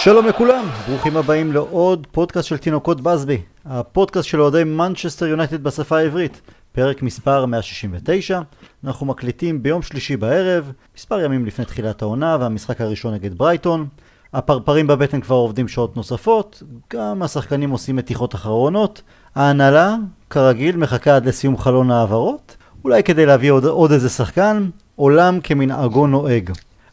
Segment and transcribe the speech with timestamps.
[0.00, 5.98] שלום לכולם, ברוכים הבאים לעוד פודקאסט של תינוקות באסבי, הפודקאסט של אוהדי מנצ'סטר יונייטד בשפה
[5.98, 6.40] העברית,
[6.72, 8.40] פרק מספר 169,
[8.84, 13.86] אנחנו מקליטים ביום שלישי בערב, מספר ימים לפני תחילת העונה והמשחק הראשון נגד ברייטון.
[14.34, 16.62] הפרפרים בבטן כבר עובדים שעות נוספות,
[16.92, 19.02] גם השחקנים עושים מתיחות אחרונות,
[19.34, 19.96] ההנהלה,
[20.30, 26.06] כרגיל, מחכה עד לסיום חלון העברות, אולי כדי להביא עוד, עוד איזה שחקן, עולם כמנהגו
[26.06, 26.50] נוהג.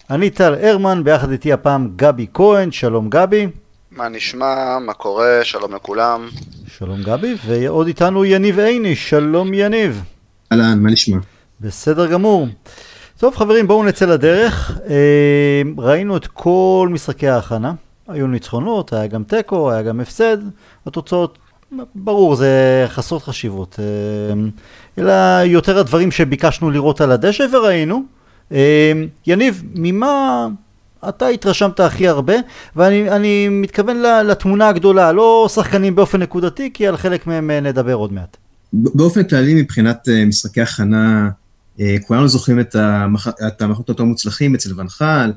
[0.10, 3.48] אני טל הרמן, ביחד איתי הפעם גבי כהן, שלום גבי.
[3.92, 6.30] מה נשמע, מה קורה, שלום לכולם.
[6.68, 10.04] שלום גבי, ועוד איתנו יניב עיני, שלום יניב.
[10.52, 11.18] אהלן, מה נשמע?
[11.62, 12.48] בסדר גמור.
[13.18, 14.80] טוב חברים, בואו נצא לדרך.
[14.90, 17.74] אה, ראינו את כל משחקי ההכנה,
[18.08, 20.38] היו ניצחונות, היה גם תיקו, היה גם הפסד,
[20.86, 21.38] התוצאות,
[21.96, 23.80] ברור, זה חסרות חשיבות.
[23.80, 24.34] אה,
[24.98, 25.14] אלא
[25.46, 28.16] יותר הדברים שביקשנו לראות על הדשא וראינו.
[28.52, 28.92] אה,
[29.28, 30.48] יניב, ממה
[31.10, 32.34] אתה התרשמת הכי הרבה,
[32.76, 38.38] ואני מתכוון לתמונה הגדולה, לא שחקנים באופן נקודתי, כי על חלק מהם נדבר עוד מעט.
[38.74, 41.30] באופן כללי, מבחינת משחקי הכנה,
[41.80, 43.28] אה, כולנו זוכרים את, המח...
[43.48, 45.32] את המחנות היותר מוצלחים אצל ונחל,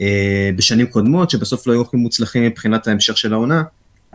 [0.00, 3.62] אה, בשנים קודמות, שבסוף לא היו הכי מוצלחים מבחינת ההמשך של העונה.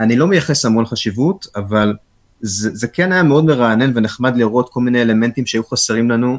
[0.00, 1.94] אני לא מייחס המון חשיבות, אבל
[2.40, 6.38] זה, זה כן היה מאוד מרענן ונחמד לראות כל מיני אלמנטים שהיו חסרים לנו, אה,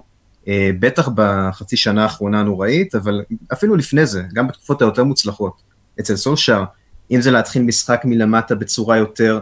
[0.80, 3.22] בטח בחצי שנה האחרונה הנוראית, אבל
[3.54, 5.62] אפילו לפני זה, גם בתקופות היותר מוצלחות,
[6.00, 6.64] אצל סולשאר,
[7.12, 9.40] אם זה להתחיל משחק מלמטה בצורה יותר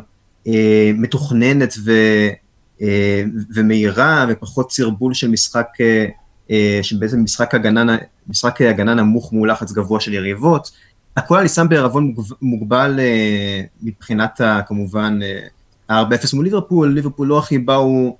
[0.95, 1.91] מתוכננת ו...
[2.81, 3.23] אה,
[3.55, 6.05] ומהירה ופחות סרבול של משחק, אה,
[6.51, 7.97] אה, שבעצם משחק הגנה,
[8.27, 10.71] משחק הגנה נמוך מול לחץ גבוה של יריבות.
[11.17, 12.99] הכל אני שם בערבון מוגבל
[13.81, 15.19] מבחינת כמובן
[15.89, 18.17] ה-4-0 מול ליברפול, ליברפול לא הכי באו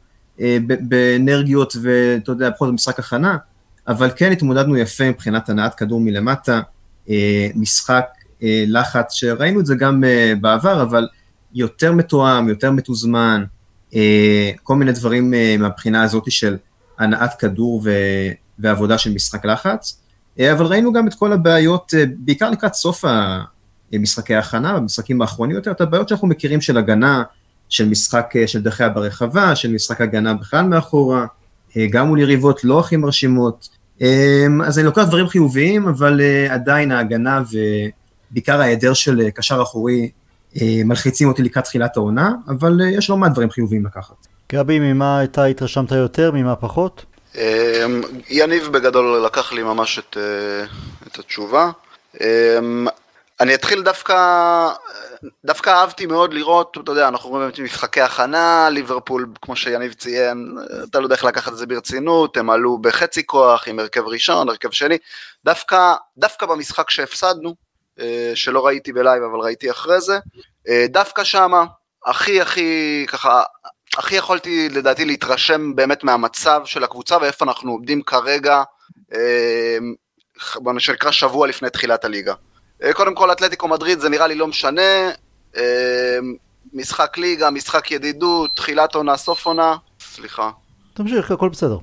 [0.80, 3.38] באנרגיות ואתה יודע, פחות במשחק הכנה,
[3.88, 6.62] אבל כן התמודדנו יפה מבחינת הנעת כדור מלמטה,
[7.56, 8.06] משחק
[8.42, 10.04] לחץ שראינו את זה גם
[10.42, 11.08] בעבר, אבל
[11.54, 13.44] יותר מתואם, יותר מתוזמן,
[13.96, 16.58] אה, כל מיני דברים אה, מהבחינה הזאת של
[17.00, 17.84] הנעת כדור.
[18.60, 20.02] ועבודה של משחק לחץ,
[20.40, 23.04] אה, אבל ראינו גם את כל הבעיות, בעיקר לקראת סוף
[23.92, 27.24] המשחקי ההכנה, במשחקים האחרונים יותר, את הבעיות שאנחנו מכירים של הגנה,
[27.70, 31.26] של משחק של דחיה ברחבה, של משחק הגנה בכלל מאחורה,
[31.90, 33.70] גם מול יריבות לא הכי מרשימות.
[34.66, 37.42] אז אני לוקח דברים חיוביים, אבל עדיין ההגנה
[38.32, 40.10] ובעיקר ההיעדר של קשר אחורי
[40.62, 44.28] אה, מלחיצים אותי לקראת תחילת העונה, אבל אה, יש לא מעט דברים חיוביים לקחת.
[44.52, 47.06] גבי, ממה אתה התרשמת יותר, ממה פחות?
[47.38, 47.86] אה,
[48.30, 50.18] יניב בגדול לקח לי ממש את,
[51.08, 51.72] את התשובה.
[53.40, 54.16] אני אתחיל דווקא,
[55.46, 60.58] דווקא אהבתי מאוד לראות, אתה יודע, אנחנו רואים באמת משחקי הכנה, ליברפול, כמו שיניב ציין,
[60.90, 64.50] אתה לא יודע איך לקחת את זה ברצינות, הם עלו בחצי כוח עם הרכב ראשון,
[64.50, 64.98] הרכב שני,
[65.46, 67.56] דווקא, דווקא במשחק שהפסדנו,
[68.00, 70.20] אה, שלא ראיתי בלייב אבל ראיתי אחרי זה,
[70.68, 71.66] אה, דווקא שמה
[72.06, 73.44] הכי הכי ככה,
[73.98, 78.64] הכי יכולתי לדעתי להתרשם באמת מהמצב של הקבוצה ואיפה אנחנו עובדים כרגע,
[79.14, 79.78] אה,
[80.56, 82.34] בוא שנקרא שבוע לפני תחילת הליגה.
[82.94, 85.12] קודם כל אתלטיקו מדריד זה נראה לי לא משנה,
[86.74, 90.50] משחק ליגה, משחק ידידות, תחילת עונה, סוף עונה, סליחה.
[90.94, 91.78] תמשיך, הכל בסדר.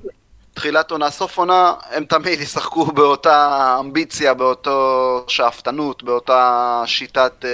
[0.53, 7.45] תחילת עונה, סוף עונה, הם תמיד ישחקו באותה אמביציה, באותו שאפתנות, באותה שיטת uh,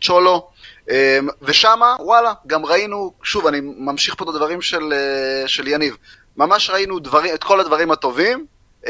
[0.00, 0.48] צ'ולו.
[0.86, 0.92] Um,
[1.42, 4.92] ושמה, וואלה, גם ראינו, שוב, אני ממשיך פה את הדברים של,
[5.44, 5.96] uh, של יניב,
[6.36, 8.46] ממש ראינו דברים, את כל הדברים הטובים.
[8.84, 8.88] Um,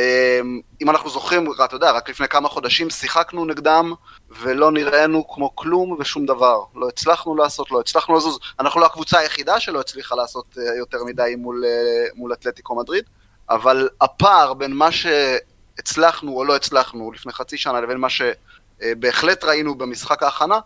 [0.83, 3.93] אם אנחנו זוכרים, אתה יודע, רק לפני כמה חודשים שיחקנו נגדם,
[4.41, 6.63] ולא נראינו כמו כלום ושום דבר.
[6.75, 8.39] לא הצלחנו לעשות, לא הצלחנו לזוז.
[8.61, 13.05] אנחנו לא הקבוצה היחידה שלא הצליחה לעשות uh, יותר מדי מול, uh, מול אתלטיקו מדריד.
[13.51, 19.75] אבל הפער בין מה שהצלחנו או לא הצלחנו לפני חצי שנה לבין מה שבהחלט ראינו
[19.75, 20.59] במשחק ההכנה,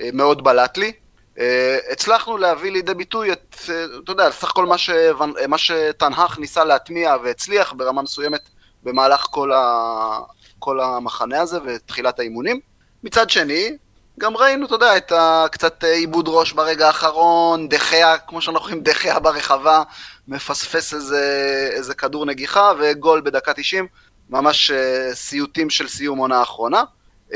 [0.00, 0.92] אה, מאוד בלט לי.
[1.38, 4.90] אה, הצלחנו להביא לידי ביטוי את, אה, אתה יודע, סך הכל מה, ש...
[5.48, 8.48] מה שתנהך ניסה להטמיע והצליח ברמה מסוימת
[8.82, 10.18] במהלך כל, ה...
[10.58, 12.60] כל המחנה הזה ותחילת האימונים.
[13.04, 13.76] מצד שני,
[14.20, 19.18] גם ראינו, אתה יודע, את הקצת עיבוד ראש ברגע האחרון, דחיה, כמו שאנחנו רואים, דחיה
[19.18, 19.82] ברחבה,
[20.28, 21.22] מפספס איזה,
[21.72, 23.86] איזה כדור נגיחה וגול בדקה 90,
[24.30, 26.82] ממש uh, סיוטים של סיום עונה האחרונה.
[27.30, 27.34] Um,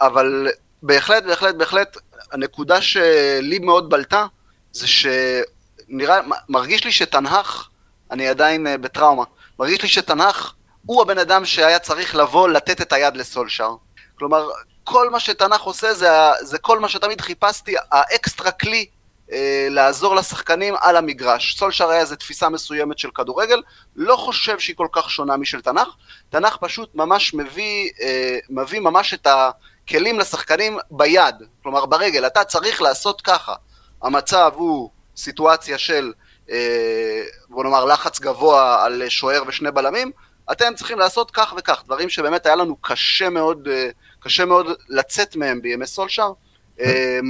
[0.00, 0.48] אבל
[0.82, 1.96] בהחלט, בהחלט, בהחלט,
[2.32, 4.26] הנקודה שלי מאוד בלטה,
[4.72, 7.68] זה שנראה, מרגיש לי שתנהך,
[8.10, 9.24] אני עדיין uh, בטראומה,
[9.58, 10.54] מרגיש לי שתנהך
[10.86, 13.74] הוא הבן אדם שהיה צריך לבוא לתת את היד לסולשאר.
[14.18, 14.48] כלומר,
[14.84, 16.08] כל מה שתנ"ך עושה זה,
[16.40, 18.86] זה כל מה שתמיד חיפשתי, האקסטרה כלי
[19.32, 21.56] אה, לעזור לשחקנים על המגרש.
[21.58, 23.62] סולשר היה איזו תפיסה מסוימת של כדורגל,
[23.96, 25.88] לא חושב שהיא כל כך שונה משל תנ"ך.
[26.30, 29.50] תנ"ך פשוט ממש מביא, אה, מביא ממש את, ה,
[29.88, 33.54] כלים לשחקנים ביד, כלומר ברגל, אתה צריך לעשות ככה.
[34.02, 36.12] המצב הוא סיטואציה של,
[36.50, 40.10] אה, בוא נאמר, לחץ גבוה על שוער ושני בלמים,
[40.52, 43.88] אתם צריכים לעשות כך וכך, דברים שבאמת היה לנו קשה מאוד, אה,
[44.20, 46.32] קשה מאוד לצאת מהם בימי סולשר.
[46.80, 47.20] אה,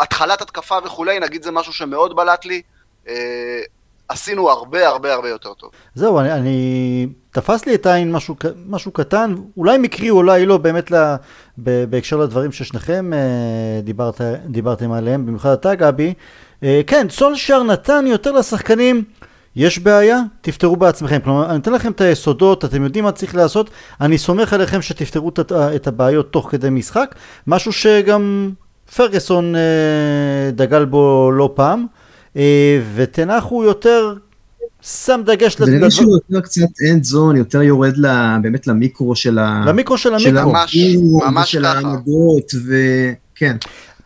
[0.00, 2.62] התחלת התקפה וכולי, נגיד זה משהו שמאוד בלט לי.
[3.08, 3.60] אה,
[4.08, 5.70] עשינו הרבה הרבה הרבה יותר טוב.
[5.94, 10.90] זהו, אני, אני תפס לי את העין משהו, משהו קטן, אולי מקרי, אולי לא, באמת
[10.90, 11.16] לה,
[11.58, 16.14] ב, בהקשר לדברים ששניכם אה, דיברת, דיברתם עליהם, במיוחד אתה גבי.
[16.62, 19.04] אה, כן, סולשר נתן יותר לשחקנים,
[19.56, 21.18] יש בעיה, תפתרו בעצמכם.
[21.24, 23.70] כלומר, אני אתן לכם את היסודות, אתם יודעים מה צריך לעשות,
[24.00, 27.14] אני סומך עליכם שתפתרו את, את הבעיות תוך כדי משחק,
[27.46, 28.52] משהו שגם
[28.96, 31.86] פרגסון אה, דגל בו לא פעם.
[32.36, 34.14] אה, ותנח הוא יותר
[34.82, 35.76] שם דגש לדבר.
[35.76, 36.60] נראה שהוא יותר קצת
[36.90, 39.64] אנד זון, יותר יורד לה, באמת למיקרו של ה...
[39.66, 40.52] למיקרו של המיקרו.
[40.52, 40.76] ממש,
[41.26, 43.56] ממש של העמדות, וכן.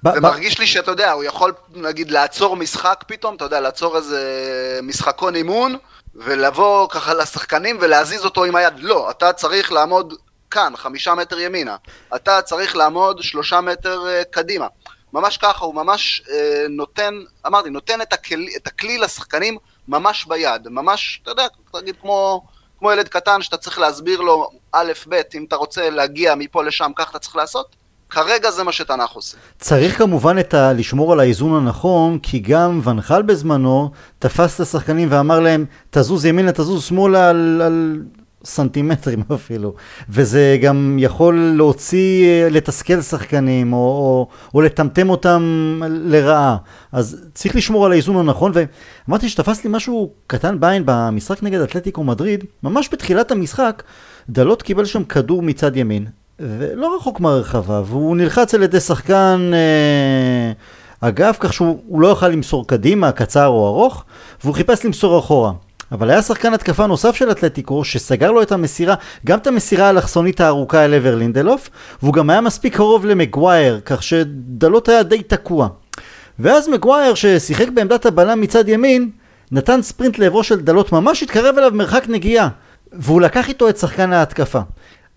[0.05, 4.81] זה מרגיש לי שאתה יודע, הוא יכול נגיד לעצור משחק פתאום, אתה יודע, לעצור איזה
[4.83, 5.77] משחקון אימון,
[6.15, 8.75] ולבוא ככה לשחקנים ולהזיז אותו עם היד.
[8.79, 10.15] לא, אתה צריך לעמוד
[10.51, 11.77] כאן, חמישה מטר ימינה.
[12.17, 14.67] אתה צריך לעמוד שלושה מטר אה, קדימה.
[15.13, 17.15] ממש ככה, הוא ממש אה, נותן,
[17.47, 19.59] אמרתי, נותן את הכלי, את הכלי לשחקנים
[19.89, 22.47] ממש ביד, ממש, אתה יודע, תגיד כמו,
[22.79, 26.91] כמו ילד קטן שאתה צריך להסביר לו א', ב', אם אתה רוצה להגיע מפה לשם,
[26.97, 27.77] כך אתה צריך לעשות.
[28.11, 29.37] כרגע זה מה שתנ"ך עושה.
[29.59, 30.73] צריך כמובן את ה...
[30.73, 36.53] לשמור על האיזון הנכון, כי גם ונחל בזמנו תפס את השחקנים ואמר להם, תזוז ימינה,
[36.53, 38.03] תזוז שמאלה על, על
[38.45, 39.75] סנטימטרים אפילו,
[40.09, 45.43] וזה גם יכול להוציא, אה, לתסכל שחקנים, או, או, או לטמטם אותם
[45.89, 46.57] לרעה.
[46.93, 52.05] אז צריך לשמור על האיזון הנכון, ואמרתי שתפס לי משהו קטן בעין במשחק נגד אתלטיקו
[52.05, 53.83] מדריד, ממש בתחילת המשחק,
[54.29, 56.07] דלות קיבל שם כדור מצד ימין,
[56.41, 59.51] ולא רחוק מהרחבה, והוא נלחץ על ידי שחקן...
[59.55, 60.53] אה,
[61.01, 64.05] אגב, כך שהוא לא יוכל למסור קדימה, קצר או ארוך,
[64.45, 65.53] והוא חיפש למסור אחורה.
[65.93, 68.95] אבל היה שחקן התקפה נוסף של אתלטיקו שסגר לו את המסירה,
[69.27, 71.71] גם את המסירה האלכסונית הארוכה אל עבר לינדלוף,
[72.03, 75.69] והוא גם היה מספיק קרוב למגווייר, כך שדלות היה די תקוע.
[76.39, 79.11] ואז מגווייר ששיחק בעמדת הבלם מצד ימין,
[79.53, 82.49] נתן ספרינט לעברו של דלות, ממש התקרב אליו מרחק נגיעה,
[82.93, 84.61] והוא לקח איתו את שחקן ההתקפה.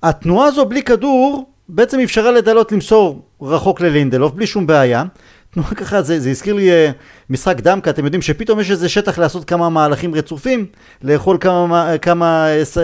[0.04, 5.04] התנועה הזו בלי כדור בעצם אפשרה לדלות למסור רחוק ללינדלוף בלי שום בעיה,
[5.52, 6.94] תנועה ככה, זה, זה הזכיר לי uh,
[7.30, 10.66] משחק דמקה, אתם יודעים שפתאום יש איזה שטח לעשות כמה מהלכים רצופים,
[11.02, 12.78] לאכול כמה, כמה uh,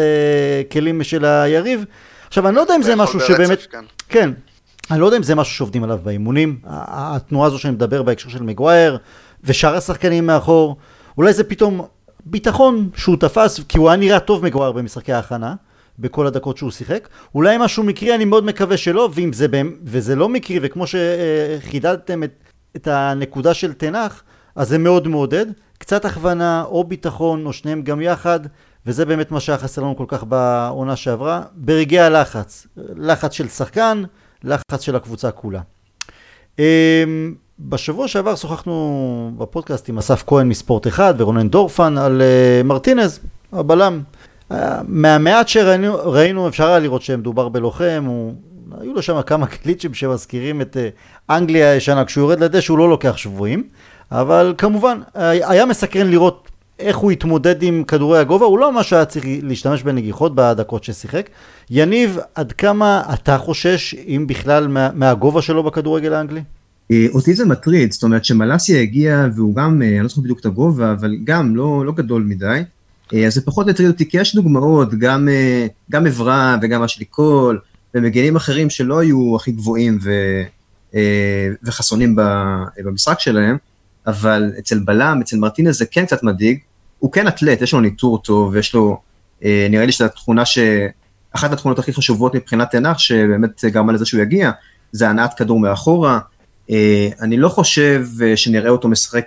[0.72, 1.86] כלים של היריב.
[2.28, 3.68] עכשיו, אני לא יודע אם זה משהו שבאמת...
[3.72, 3.84] כן.
[4.10, 4.30] כן.
[4.92, 8.44] אני לא יודע אם זה משהו שעובדים עליו באימונים, התנועה הזו שאני מדבר בהקשר של
[8.44, 8.98] מגווייר,
[9.44, 10.78] ושאר השחקנים מאחור,
[11.18, 11.82] אולי זה פתאום
[12.26, 15.54] ביטחון שהוא תפס, כי הוא היה נראה טוב מגווייר במשחקי ההכנה.
[16.00, 17.08] בכל הדקות שהוא שיחק.
[17.36, 19.48] אולי משהו מקרי, אני מאוד מקווה שלא, ואם זה,
[19.84, 22.44] וזה לא מקרי, וכמו שחידדתם את,
[22.76, 24.24] את הנקודה של תנח,
[24.56, 25.46] אז זה מאוד מעודד.
[25.78, 28.40] קצת הכוונה או ביטחון או שניהם גם יחד,
[28.86, 31.42] וזה באמת מה שהיה חסר לנו כל כך בעונה שעברה.
[31.56, 34.04] ברגעי הלחץ, לחץ של שחקן,
[34.44, 35.62] לחץ של הקבוצה כולה.
[36.60, 36.64] אמ,
[37.60, 43.20] בשבוע שעבר שוחחנו בפודקאסט עם אסף כהן מספורט אחד ורונן דורפן על אה, מרטינז,
[43.54, 44.02] הבלם.
[44.88, 48.34] מהמעט שראינו אפשר היה לראות שמדובר בלוחם, הוא
[48.82, 50.90] היו לו שם כמה קליצ'ים שמזכירים את אה,
[51.38, 53.64] אנגליה הישנה, כשהוא יורד לדשא הוא לא לוקח שבויים,
[54.12, 56.48] אבל כמובן, היה מסקרן לראות
[56.80, 61.30] איך הוא התמודד עם כדורי הגובה, הוא לא ממש היה צריך להשתמש בנגיחות בדקות ששיחק.
[61.70, 66.42] יניב, עד כמה אתה חושש, אם בכלל, מה, מהגובה שלו בכדורגל האנגלי?
[66.92, 70.40] אה, אותי זה מטריד, זאת אומרת שמלאסיה הגיע והוא גם, אה, אני לא זוכר בדיוק
[70.40, 72.62] את הגובה, אבל גם לא, לא גדול מדי.
[73.28, 75.28] אז זה פחות מטריד אותי, כי יש דוגמאות, גם,
[75.92, 77.60] גם עברה וגם אשלי קול,
[77.96, 80.12] ומגנים אחרים שלא היו הכי גבוהים ו,
[80.96, 82.16] אה, וחסונים
[82.86, 83.58] במשחק שלהם,
[84.08, 86.60] אבל אצל בלם, אצל מרטינז זה כן קצת מדאיג,
[87.00, 89.02] הוא כן אתלט, יש לו ניטור טוב, ויש לו,
[89.44, 90.60] אה, נראה לי שזו התכונה ש...
[91.32, 94.52] אחת התכונות הכי חשובות מבחינת תנח, שבאמת גרמה לזה שהוא יגיע,
[94.92, 96.20] זה הנעת כדור מאחורה.
[96.70, 99.26] אה, אני לא חושב שנראה אותו משחק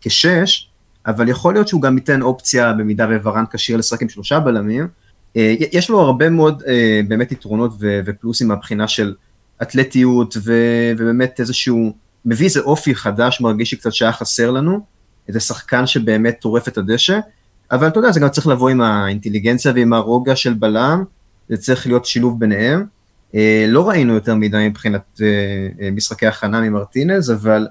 [0.00, 0.70] כשש,
[1.06, 4.88] אבל יכול להיות שהוא גם ייתן אופציה במידה וורן כשיר לשחק עם שלושה בלמים.
[5.36, 9.14] אה, יש לו הרבה מאוד אה, באמת יתרונות ופלוסים מהבחינה של
[9.62, 11.92] אתלטיות ובאמת איזשהו,
[12.24, 14.80] מביא איזה אופי חדש, מרגיש לי קצת שהיה חסר לנו,
[15.28, 17.18] איזה שחקן שבאמת טורף את הדשא,
[17.70, 21.04] אבל אתה יודע, זה גם צריך לבוא עם האינטליגנציה ועם הרוגע של בלם,
[21.48, 22.84] זה צריך להיות שילוב ביניהם.
[23.34, 25.20] אה, לא ראינו יותר מדי מבחינת
[25.92, 27.66] משחקי הכנה ממרטינז, אבל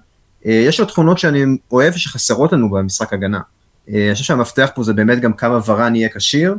[0.45, 3.39] יש לו תכונות שאני אוהב שחסרות לנו במשחק הגנה.
[3.87, 6.55] אני חושב שהמפתח פה זה באמת גם כמה ורן יהיה כשיר,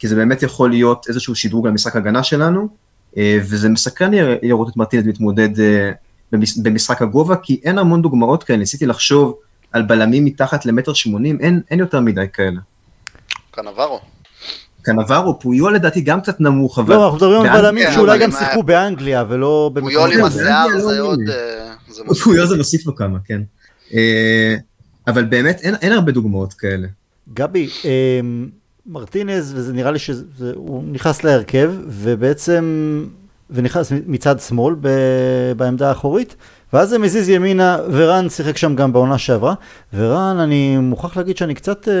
[0.00, 2.68] כי זה באמת יכול להיות איזשהו שדרוג למשחק הגנה שלנו,
[3.16, 4.10] אה, וזה מסקרן
[4.42, 5.90] לראות את מרטינז מתמודד אה,
[6.62, 9.34] במשחק הגובה, כי אין המון דוגמאות כאלה, ניסיתי לחשוב
[9.72, 12.60] על בלמים מתחת למטר שמונים, אין, אין יותר מדי כאלה.
[13.50, 14.00] קנברו.
[14.82, 16.94] קנברו, פויול לדעתי גם קצת נמוך, אבל...
[16.94, 20.98] לא, אנחנו מדברים על בלמים כן, שאולי גם שיחקו באנגליה ולא פויול עם השיער זה
[20.98, 21.20] לא עוד...
[22.24, 23.42] פויול זה מוסיף לו כמה, כן.
[25.06, 26.86] אבל באמת אין הרבה דוגמאות כאלה.
[27.34, 27.68] גבי,
[28.86, 33.04] מרטינז, וזה נראה לי שהוא נכנס להרכב, ובעצם,
[33.50, 34.88] ונכנס מצד שמאל ב,
[35.56, 36.36] בעמדה האחורית,
[36.72, 39.54] ואז זה מזיז ימינה, ורן שיחק שם גם בעונה שעברה,
[39.94, 41.94] ורן, אני מוכרח להגיד שאני קצת, אה,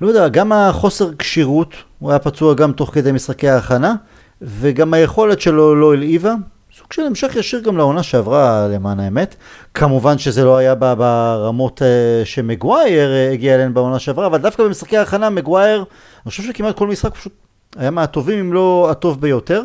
[0.00, 3.94] לא יודע, גם החוסר כשירות, הוא היה פצוע גם תוך כדי משחקי ההכנה,
[4.42, 6.34] וגם היכולת שלו לא הלהיבה,
[6.78, 9.36] סוג של המשך ישיר גם לעונה שעברה למען האמת.
[9.74, 14.96] כמובן שזה לא היה ברמות uh, שמגווייר uh, הגיע אליהן בעונה שעברה, אבל דווקא במשחקי
[14.96, 17.32] ההכנה מגווייר, אני חושב שכמעט כל משחק פשוט
[17.76, 19.62] היה מהטובים אם לא הטוב ביותר,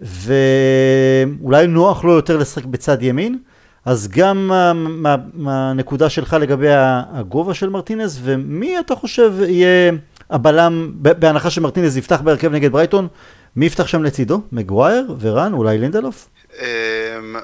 [0.00, 3.38] ואולי נוח לו יותר לשחק בצד ימין.
[3.84, 4.50] אז גם
[5.34, 9.92] מהנקודה שלך לגבי הגובה של מרטינז, ומי אתה חושב יהיה
[10.30, 13.08] הבלם, בהנחה שמרטינז יפתח בהרכב נגד ברייטון,
[13.56, 14.40] מי יפתח שם לצידו?
[14.52, 15.52] מגווייר ורן?
[15.52, 16.28] אולי לינדלוף?
[16.58, 17.36] אמ,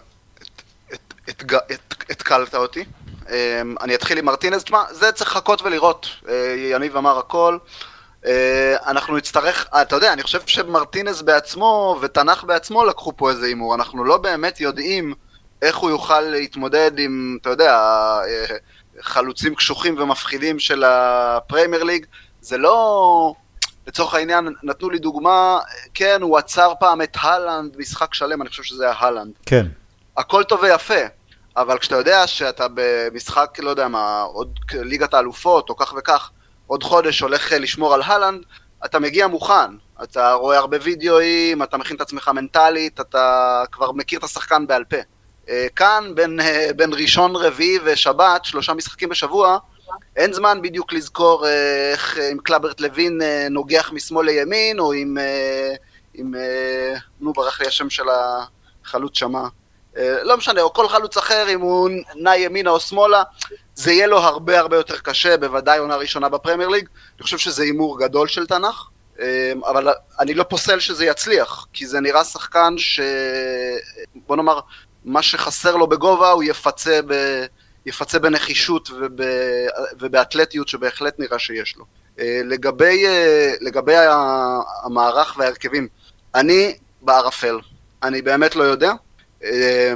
[2.10, 2.84] התקלת אותי.
[3.30, 6.08] אמ, אני אתחיל עם מרטינז, תשמע, זה צריך לחכות ולראות.
[6.28, 7.58] אה, יניב אמר הכל.
[8.26, 13.74] אה, אנחנו נצטרך, אתה יודע, אני חושב שמרטינז בעצמו ותנח בעצמו לקחו פה איזה הימור.
[13.74, 15.14] אנחנו לא באמת יודעים
[15.62, 18.56] איך הוא יוכל להתמודד עם, אתה יודע, אה,
[19.00, 22.06] חלוצים קשוחים ומפחידים של הפריימר ליג.
[22.40, 23.34] זה לא...
[23.88, 25.58] לצורך העניין, נתנו לי דוגמה,
[25.94, 29.32] כן, הוא עצר פעם את הלנד, משחק שלם, אני חושב שזה היה הלנד.
[29.46, 29.66] כן.
[30.16, 31.00] הכל טוב ויפה,
[31.56, 36.30] אבל כשאתה יודע שאתה במשחק, לא יודע מה, עוד ליגת האלופות, או כך וכך,
[36.66, 38.42] עוד חודש הולך לשמור על הלנד,
[38.84, 39.70] אתה מגיע מוכן.
[40.02, 44.84] אתה רואה הרבה וידאוים, אתה מכין את עצמך מנטלית, אתה כבר מכיר את השחקן בעל
[44.84, 44.96] פה.
[45.48, 49.58] אה, כאן, בין, אה, בין ראשון, רביעי ושבת, שלושה משחקים בשבוע,
[50.18, 53.20] אין זמן בדיוק לזכור אה, איך אם קלברט לוין
[53.50, 55.16] נוגח משמאל לימין, או אם,
[56.18, 56.34] אם
[57.20, 58.04] נו ברח לי השם של
[58.84, 59.48] החלוץ שמה,
[59.96, 63.22] לא משנה, או כל חלוץ אחר, אם הוא נע ימינה או שמאלה,
[63.74, 66.88] זה יהיה לו הרבה הרבה יותר קשה, בוודאי עונה ראשונה בפרמייר ליג.
[67.16, 68.88] אני חושב שזה הימור גדול של תנ"ך,
[69.66, 69.88] אבל
[70.20, 73.00] אני לא פוסל שזה יצליח, כי זה נראה שחקן ש...
[74.14, 74.60] בוא נאמר,
[75.04, 77.14] מה שחסר לו בגובה הוא יפצה, ב,
[77.88, 79.20] יפצה בנחישות וב,
[79.98, 81.84] ובאתלטיות שבהחלט נראה שיש לו.
[82.20, 83.94] אה, לגבי, אה, לגבי
[84.84, 85.88] המערך וההרכבים,
[86.34, 87.58] אני בערפל,
[88.02, 88.92] אני באמת לא יודע.
[89.44, 89.92] אה,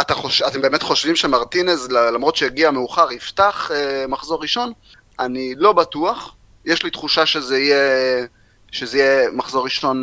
[0.00, 0.42] אתה חוש...
[0.42, 3.70] אתם באמת חושבים שמרטינז, למרות שהגיע מאוחר, יפתח
[4.08, 4.72] מחזור ראשון?
[5.18, 6.34] אני לא בטוח.
[6.64, 8.26] יש לי תחושה שזה יהיה,
[8.72, 10.02] שזה יהיה מחזור ראשון,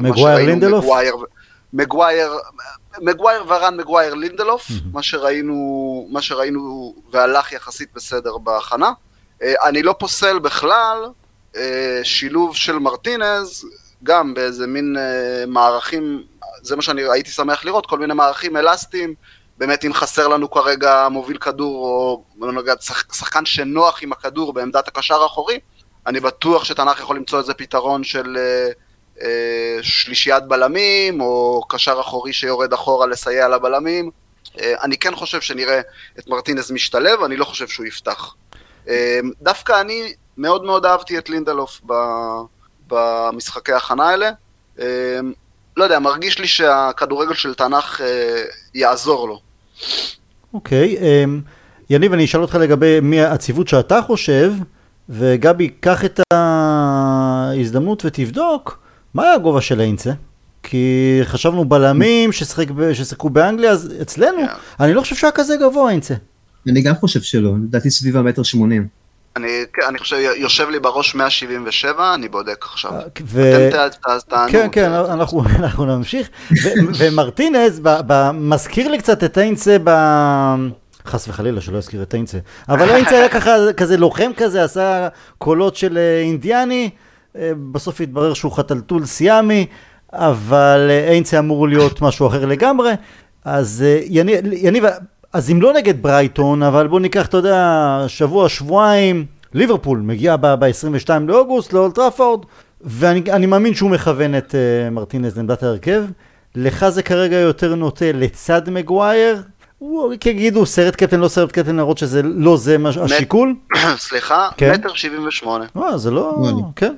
[0.00, 0.84] מגווייר לינדלוף?
[0.84, 1.16] מגווייר,
[1.72, 2.32] מגווייר
[3.48, 4.92] ורן מגווייר לינדלוף, mm-hmm.
[4.92, 8.92] מה שראינו, מה שראינו והלך יחסית בסדר בהכנה.
[9.42, 11.06] אה, אני לא פוסל בכלל
[11.56, 13.64] אה, שילוב של מרטינז,
[14.02, 16.22] גם באיזה מין אה, מערכים,
[16.62, 19.14] זה מה שאני הייתי שמח לראות, כל מיני מערכים אלסטיים,
[19.58, 22.24] באמת אם חסר לנו כרגע מוביל כדור, או
[23.12, 25.58] שחקן שנוח עם הכדור בעמדת הקשר האחורי,
[26.06, 28.38] אני בטוח שתנ"ך יכול למצוא איזה פתרון של...
[29.82, 34.10] שלישיית בלמים, או קשר אחורי שיורד אחורה לסייע לבלמים.
[34.60, 35.80] אה, אני כן חושב שנראה
[36.18, 38.34] את מרטינז משתלב, אני לא חושב שהוא יפתח.
[38.88, 41.80] אה, דווקא אני מאוד מאוד אהבתי את לינדלוף
[42.88, 44.30] במשחקי ההכנה האלה.
[45.76, 48.00] לא יודע, מרגיש לי שהכדורגל של תנ"ך
[48.74, 49.40] יעזור לו.
[50.54, 51.02] אוקיי, okay,
[51.90, 54.52] יניב, אני אשאל אותך לגבי מי הציוות שאתה חושב,
[55.08, 58.87] וגבי, קח את ההזדמנות ותבדוק.
[59.18, 60.10] מה היה הגובה של איינצה?
[60.62, 64.50] כי חשבנו בלמים ששיחקו באנגליה, אז אצלנו, yeah.
[64.80, 66.14] אני לא חושב שהיה כזה גבוה איינצה.
[66.68, 68.86] אני גם חושב שלא, לדעתי סביב המטר שמונים.
[69.36, 72.92] אני, כן, אני חושב, יושב לי בראש 177, אני בודק עכשיו.
[72.92, 73.68] אה, ו...
[73.68, 73.88] אתם
[74.28, 74.52] תענו.
[74.52, 76.28] כן, כן, אנחנו, אנחנו נמשיך.
[76.98, 77.80] ומרטינז,
[78.34, 79.90] מזכיר לי קצת את איינצה ב...
[81.06, 82.38] חס וחלילה שלא יזכיר את איינצה.
[82.68, 85.08] אבל איינצה היה ככה, כזה לוחם כזה, עשה
[85.38, 86.90] קולות של אה, אינדיאני.
[87.36, 89.66] אה, בסוף התברר שהוא חתלתול סיאמי,
[90.12, 92.92] אבל אה, איינצה אמור להיות משהו אחר לגמרי.
[93.44, 94.00] אז אה,
[94.50, 94.84] יניב,
[95.32, 101.08] אז אם לא נגד ברייטון, אבל בוא ניקח, אתה יודע, שבוע, שבועיים, ליברפול מגיע ב-22
[101.26, 102.44] באוגוסט לאולטראפורד,
[102.80, 106.04] ואני מאמין שהוא מכוון את uh, מרטינז לעמדת ההרכב.
[106.54, 109.42] לך זה כרגע יותר נוטה לצד מגווייר,
[109.78, 113.54] הוא כגידו סרט קפטן לא סרט קפטן להראות שזה לא זה השיקול.
[114.08, 114.72] סליחה, כן?
[114.72, 115.64] מטר שבעים ושמונה.
[115.96, 116.42] זה לא,
[116.76, 116.94] כן.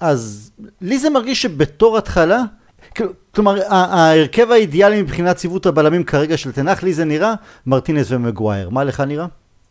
[0.00, 2.42] אז לי זה מרגיש שבתור התחלה,
[3.34, 7.34] כלומר, ההרכב האידיאלי מבחינת ציוות הבלמים כרגע של תנח, לי זה נראה
[7.66, 8.68] מרטינס ומגווייר.
[8.68, 9.26] מה לך נראה?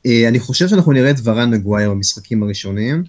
[0.05, 3.03] אני חושב שאנחנו נראה את ורן מגווייר במשחקים הראשונים.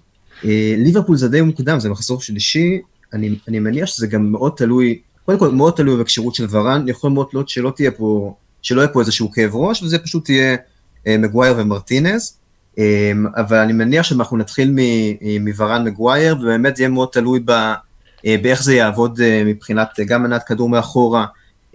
[0.77, 2.79] ליברפול זה די מוקדם, זה מחזור שלישי,
[3.13, 7.11] אני, אני מניח שזה גם מאוד תלוי, קודם כל מאוד תלוי בכשירות של ורן, יכול
[7.11, 10.57] מאוד להיות שלא תהיה פה, שלא יהיה פה איזשהו כאב ראש, וזה פשוט יהיה
[11.07, 12.38] אה, מגווייר ומרטינז, אה,
[13.35, 14.75] אבל אני מניח שאנחנו נתחיל
[15.41, 17.51] מוורן מגווייר, ובאמת זה יהיה מאוד תלוי ב,
[18.25, 21.25] אה, באיך זה יעבוד אה, מבחינת אה, גם מנת כדור מאחורה,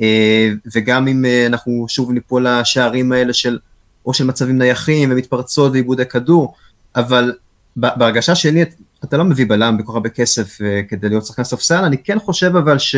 [0.00, 3.58] אה, וגם אם אה, אנחנו שוב ניפול לשערים האלה של,
[4.06, 6.54] או של מצבים נייחים ומתפרצות ועיבודי כדור,
[6.96, 7.32] אבל
[7.76, 8.64] בהרגשה שלי,
[9.04, 10.58] אתה לא מביא בלם בכל הרבה כסף
[10.88, 12.96] כדי להיות שחקן ספסל, אני כן חושב אבל ש,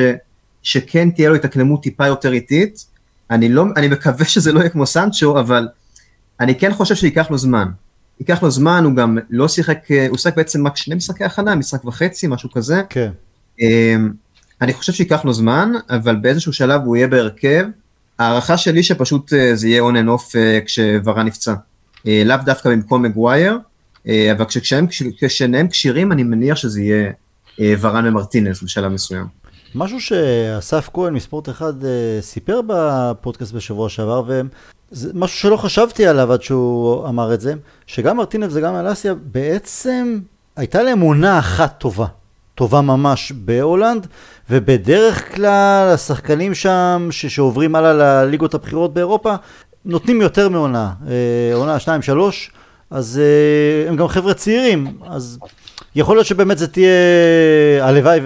[0.62, 2.86] שכן תהיה לו התאקלמות טיפה יותר איטית,
[3.30, 5.68] אני, לא, אני מקווה שזה לא יהיה כמו סנצ'ו, אבל
[6.40, 7.68] אני כן חושב שייקח לו זמן.
[8.20, 11.54] ייקח לו זמן, הוא גם לא שיחק, אה, הוא שיחק בעצם רק שני משחקי הכנה,
[11.54, 12.82] משחק וחצי, משהו כזה.
[12.88, 13.10] כן.
[13.60, 13.62] Um,
[14.60, 17.66] אני חושב שייקח לו זמן, אבל באיזשהו שלב הוא יהיה בהרכב.
[18.18, 21.54] ההערכה שלי שפשוט uh, זה יהיה and off uh, כשוורן נפצע.
[21.98, 23.58] Uh, לאו דווקא במקום מגווייר,
[24.08, 24.44] אה, אבל
[25.18, 27.10] כששניהם כשירים, אני מניח שזה יהיה
[27.60, 29.26] אה, ורן ומרטינז בשלב מסוים.
[29.74, 36.32] משהו שאסף כהן מספורט אחד אה, סיפר בפודקאסט בשבוע שעבר, וזה משהו שלא חשבתי עליו
[36.32, 37.54] עד שהוא אמר את זה,
[37.86, 40.18] שגם מרטינז וגם אלסיה בעצם
[40.56, 42.06] הייתה להם עונה אחת טובה.
[42.54, 44.06] טובה ממש בהולנד,
[44.50, 47.92] ובדרך כלל השחקנים שם ש- שעוברים הלאה
[48.24, 49.34] לליגות הבכירות באירופה,
[49.84, 50.92] נותנים יותר מעונה,
[51.54, 51.88] עונה 2-3,
[52.90, 55.38] אז uh, הם גם חבר'ה צעירים, אז
[55.94, 56.90] יכול להיות שבאמת זה תהיה,
[57.80, 58.20] הלוואי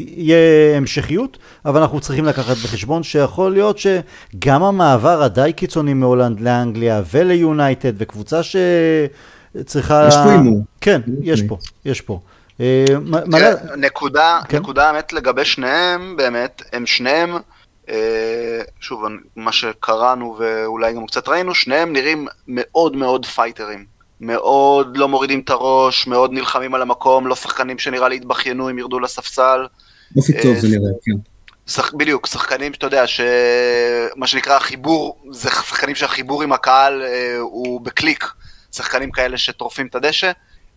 [0.00, 7.02] ותהיה המשכיות, אבל אנחנו צריכים לקחת בחשבון שיכול להיות שגם המעבר הדי קיצוני מהולנד לאנגליה
[7.10, 10.04] וליונייטד, וקבוצה שצריכה...
[10.08, 10.64] יש פה הימור.
[10.80, 12.20] כן, יש פה, יש פה.
[12.60, 12.84] אה,
[13.76, 14.58] נקודה, כן?
[14.58, 17.36] נקודה האמת לגבי שניהם, באמת, הם שניהם...
[17.90, 19.04] אה, שוב,
[19.36, 23.98] מה שקראנו ואולי גם קצת ראינו, שניהם נראים מאוד מאוד פייטרים.
[24.20, 28.78] מאוד לא מורידים את הראש, מאוד נלחמים על המקום, לא שחקנים שנראה לי יתבכיינו אם
[28.78, 29.66] ירדו לספסל.
[30.16, 31.12] אופי טוב זה נראה, כן.
[31.66, 37.80] שח, בדיוק, שחקנים שאתה יודע, שמה שנקרא החיבור, זה שחקנים שהחיבור עם הקהל אה, הוא
[37.80, 38.24] בקליק.
[38.72, 40.32] שחקנים כאלה שטורפים את הדשא.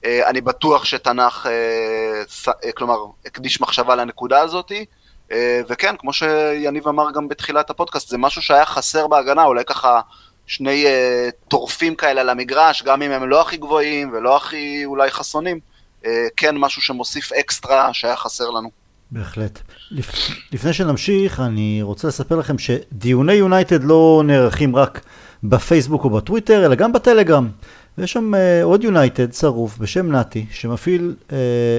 [0.05, 4.85] אה, אני בטוח שתנ"ך, אה, ס, אה, כלומר, הקדיש מחשבה לנקודה הזאתי.
[5.31, 10.01] אה, וכן, כמו שיניב אמר גם בתחילת הפודקאסט, זה משהו שהיה חסר בהגנה, אולי ככה
[10.47, 15.11] שני uh, טורפים כאלה על המגרש, גם אם הם לא הכי גבוהים ולא הכי אולי
[15.11, 15.59] חסונים,
[16.03, 18.71] uh, כן משהו שמוסיף אקסטרה שהיה חסר לנו.
[19.11, 19.59] בהחלט.
[19.91, 20.11] לפ...
[20.51, 25.01] לפני שנמשיך, אני רוצה לספר לכם שדיוני יונייטד לא נערכים רק
[25.43, 27.49] בפייסבוק או בטוויטר, אלא גם בטלגרם.
[27.97, 31.33] ויש שם uh, עוד יונייטד צרוף בשם נתי, שמפעיל uh,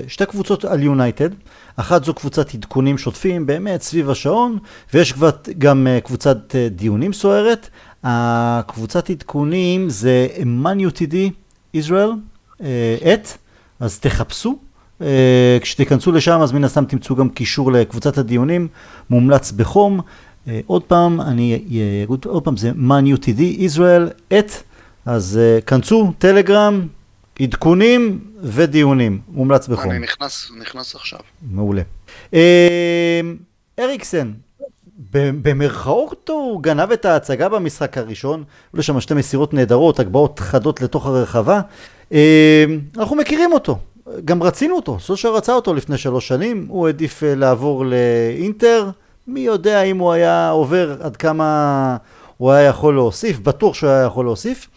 [0.08, 1.28] שתי קבוצות על יונייטד.
[1.76, 4.58] אחת זו קבוצת עדכונים שוטפים, באמת סביב השעון,
[4.94, 5.14] ויש
[5.58, 7.68] גם uh, קבוצת uh, דיונים סוערת.
[8.04, 10.28] הקבוצת עדכונים זה
[10.64, 11.14] ManUTD
[11.76, 12.12] Israel,
[13.12, 13.28] את,
[13.80, 14.58] אז תחפשו.
[15.60, 18.68] כשתיכנסו לשם אז מן הסתם תמצאו גם קישור לקבוצת הדיונים,
[19.10, 20.00] מומלץ בחום.
[20.66, 24.52] עוד פעם, אני אגיד עוד פעם, זה ManUTD Israel, את.
[25.06, 26.86] אז כנסו, טלגרם,
[27.40, 29.90] עדכונים ודיונים, מומלץ בחום.
[29.90, 31.18] אני נכנס, נכנס עכשיו.
[31.50, 31.82] מעולה.
[33.80, 34.32] אריקסן,
[35.12, 41.06] במרכאות הוא גנב את ההצגה במשחק הראשון, היו שם שתי מסירות נהדרות, הגבהות חדות לתוך
[41.06, 41.60] הרחבה.
[42.98, 43.78] אנחנו מכירים אותו,
[44.24, 48.90] גם רצינו אותו, סושה רצה אותו לפני שלוש שנים, הוא העדיף uh, לעבור לאינטר,
[49.26, 51.96] מי יודע אם הוא היה עובר עד כמה
[52.36, 54.68] הוא היה יכול להוסיף, בטוח שהוא היה יכול להוסיף.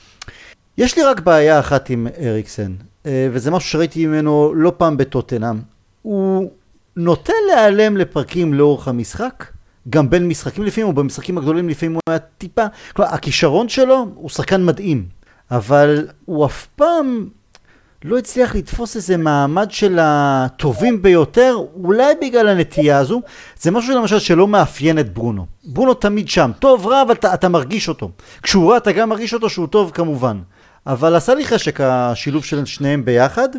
[0.78, 5.60] יש לי רק בעיה אחת עם אריקסן, אה, וזה משהו שראיתי ממנו לא פעם בטוטנאם.
[6.02, 6.50] הוא
[6.96, 9.46] נוטה להיעלם לפרקים לאורך המשחק,
[9.90, 14.30] גם בין משחקים לפעמים, או במשחקים הגדולים לפעמים הוא היה טיפה, כלומר, הכישרון שלו הוא
[14.30, 15.06] שחקן מדהים,
[15.52, 17.28] אבל הוא אף פעם
[18.08, 23.22] לא הצליח לתפוס איזה מעמד של הטובים ביותר, אולי בגלל הנטייה הזו.
[23.62, 25.46] זה משהו למשל שלא מאפיין את ברונו.
[25.64, 28.12] ברונו תמיד שם, טוב, רע, אבל אתה, אתה מרגיש אותו.
[28.44, 30.40] כשהוא רע אתה גם מרגיש אותו שהוא טוב כמובן.
[30.88, 33.50] אבל עשה לי חשק השילוב של שניהם ביחד.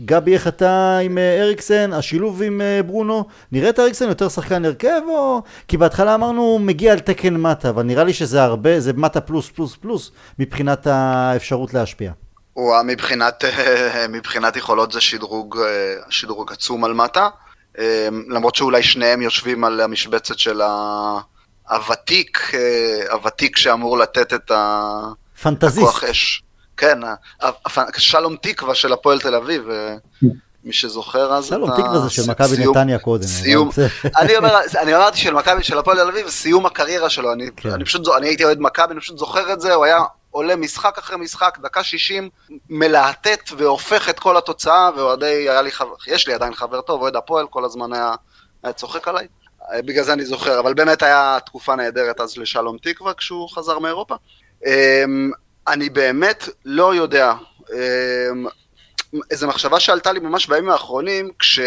[0.00, 4.64] גבי, איך אתה עם אה, אריקסן, השילוב עם אה, ברונו, נראה את אריקסן יותר שחקן
[4.64, 5.42] הרכב או...
[5.68, 9.50] כי בהתחלה אמרנו מגיע על תקן מטה, אבל נראה לי שזה הרבה, זה מטה פלוס
[9.50, 12.12] פלוס פלוס מבחינת האפשרות להשפיע.
[12.56, 13.44] הוא מבחינת,
[14.08, 17.28] מבחינת יכולות זה שדרוג, אה, שדרוג עצום על מטה,
[18.28, 20.60] למרות שאולי שניהם יושבים על המשבצת של
[21.68, 22.52] הוותיק,
[23.10, 24.92] הוותיק שאמור לתת את ה...
[25.42, 26.04] פנטזיסט.
[26.76, 26.98] כן,
[27.96, 29.68] שלום תקווה של הפועל תל אביב,
[30.64, 33.22] מי שזוכר אז שלום תקווה זה של מכבי נתניה קודם.
[33.22, 33.70] סיום,
[34.16, 37.70] אני, אומר, אני אמרתי של מכבי של הפועל תל אביב, סיום הקריירה שלו, אני, כן.
[37.70, 39.98] אני פשוט, אני הייתי אוהד מכבי, אני פשוט זוכר את זה, הוא היה
[40.36, 42.30] עולה משחק אחרי משחק, דקה 60,
[42.68, 47.16] מלהטט והופך את כל התוצאה, ואוהדי, היה לי חבר, יש לי עדיין חבר טוב, אוהד
[47.16, 48.14] הפועל, כל הזמן היה,
[48.62, 49.26] היה צוחק עליי.
[49.74, 54.14] בגלל זה אני זוכר, אבל באמת היה תקופה נהדרת אז לשלום תקווה כשהוא חזר מאירופה.
[54.66, 55.30] אמ,
[55.68, 57.32] אני באמת לא יודע.
[57.72, 58.46] אמ,
[59.30, 61.60] איזו מחשבה שעלתה לי ממש בימים האחרונים, כש...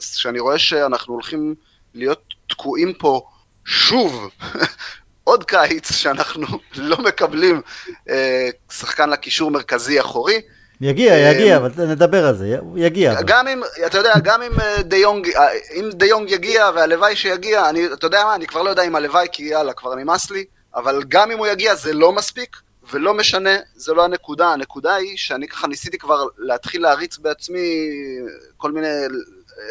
[0.00, 1.54] כשאני רואה שאנחנו הולכים
[1.94, 3.22] להיות תקועים פה
[3.64, 4.30] שוב,
[5.28, 7.60] עוד קיץ שאנחנו לא מקבלים
[8.08, 10.40] אה, שחקן לקישור מרכזי אחורי.
[10.80, 13.22] יגיע, אה, יגיע, אבל נדבר על זה, יגיע.
[13.22, 15.28] גם אם, אתה יודע, גם אם אה, דיונג,
[15.74, 19.26] אם דיונג יגיע והלוואי שיגיע, אני, אתה יודע מה, אני כבר לא יודע אם הלוואי,
[19.32, 22.56] כי יאללה, כבר נמאס לי, אבל גם אם הוא יגיע זה לא מספיק,
[22.92, 27.90] ולא משנה, זה לא הנקודה, הנקודה היא שאני ככה ניסיתי כבר להתחיל להריץ בעצמי
[28.56, 28.88] כל מיני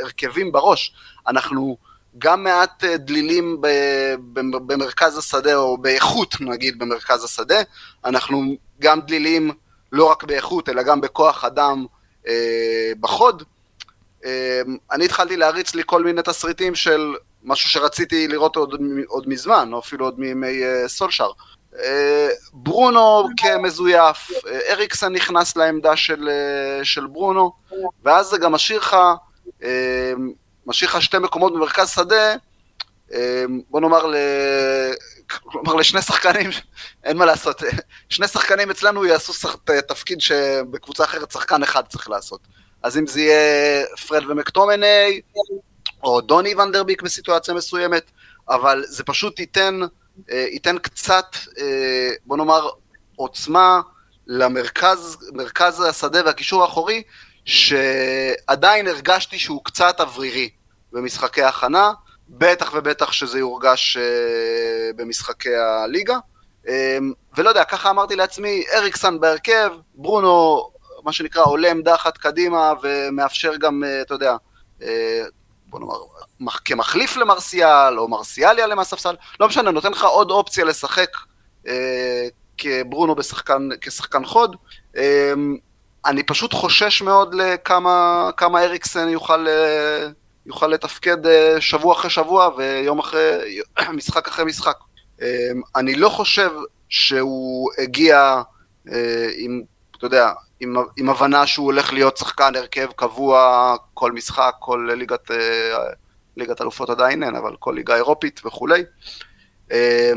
[0.04, 0.93] הרכבים בראש.
[1.28, 1.78] אנחנו
[2.17, 3.62] גם מעט אה, דלילים
[4.43, 7.62] במרכז השדה, או באיכות נגיד במרכז השדה,
[8.06, 9.51] אנחנו גם דלילים
[9.91, 11.86] לא רק באיכות, אלא גם בכוח אדם
[12.27, 13.43] אה, בחוד.
[14.25, 18.75] אה, אני התחלתי להריץ לי כל מיני תסריטים של משהו שרציתי לראות עוד,
[19.08, 21.30] עוד מזמן, או אפילו עוד מימי אה, סולשר.
[21.80, 27.51] אה, ברונו כמזויף, אה, אריקסן נכנס לעמדה של, אה, של ברונו,
[28.03, 28.97] ואז זה גם משאיר לך,
[30.67, 32.36] משאיר לך שתי מקומות במרכז שדה,
[33.69, 34.15] בוא נאמר, ל...
[35.27, 36.49] כלומר לשני שחקנים,
[37.03, 37.62] אין מה לעשות,
[38.10, 39.56] שני שחקנים אצלנו יעשו שח...
[39.88, 42.41] תפקיד שבקבוצה אחרת שחקן אחד צריך לעשות.
[42.84, 45.21] אז אם זה יהיה פרד ומקטומני,
[46.03, 48.12] או דוני ונדרביק בסיטואציה מסוימת,
[48.49, 49.80] אבל זה פשוט ייתן
[50.32, 52.69] אה, ייתן קצת, אה, בוא נאמר,
[53.15, 53.82] עוצמה
[54.27, 57.03] למרכז מרכז השדה והקישור האחורי,
[57.45, 60.49] שעדיין הרגשתי שהוא קצת אוורירי
[60.93, 61.91] במשחקי ההכנה,
[62.30, 66.17] בטח ובטח שזה יורגש אה, במשחקי הליגה.
[67.38, 70.67] ולא יודע, ככה אמרתי לעצמי, אריקסן בהרכב, ברונו,
[71.04, 74.36] מה שנקרא, עולה עמדה אחת קדימה ומאפשר גם, אתה יודע,
[75.69, 78.76] בוא נאמר, כמחליף למרסיאל, או מרסיאל יעלה
[79.39, 81.10] לא משנה, נותן לך עוד אופציה לשחק
[81.67, 84.56] אה, כברונו בשחקן, כשחקן חוד.
[84.97, 85.34] אה,
[86.06, 90.08] אני פשוט חושש מאוד לכמה אריקסן יוכל, אה,
[90.47, 93.60] יוכל לתפקד אה, שבוע אחרי שבוע ויום אחרי,
[93.97, 94.77] משחק אחרי משחק.
[95.21, 96.51] אה, אני לא חושב
[96.89, 98.41] שהוא הגיע
[98.91, 99.62] אה, עם,
[99.97, 105.31] אתה יודע, עם, עם הבנה שהוא הולך להיות שחקן הרכב קבוע כל משחק, כל ליגת,
[105.31, 105.38] אה,
[106.38, 108.83] ליגת אלופות עדיין אין, אבל כל ליגה אירופית וכולי.
[109.71, 110.12] אה,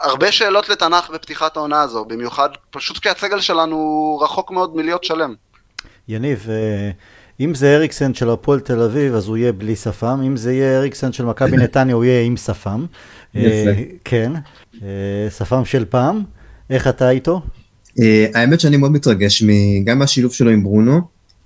[0.00, 5.34] הרבה שאלות לתנ"ך בפתיחת העונה הזו, במיוחד פשוט כי הסגל שלנו רחוק מאוד מלהיות שלם.
[6.08, 6.90] יניב, אה,
[7.40, 10.78] אם זה אריקסן של הפועל תל אביב, אז הוא יהיה בלי שפם, אם זה יהיה
[10.78, 12.86] אריקסן של מכבי נתניה, הוא יהיה עם שפם.
[13.34, 13.70] יפה.
[14.04, 14.32] כן,
[15.38, 16.22] שפם של פעם.
[16.70, 17.42] איך אתה איתו?
[18.00, 19.42] אה, האמת שאני מאוד מתרגש
[19.84, 21.00] גם מהשילוב שלו עם ברונו,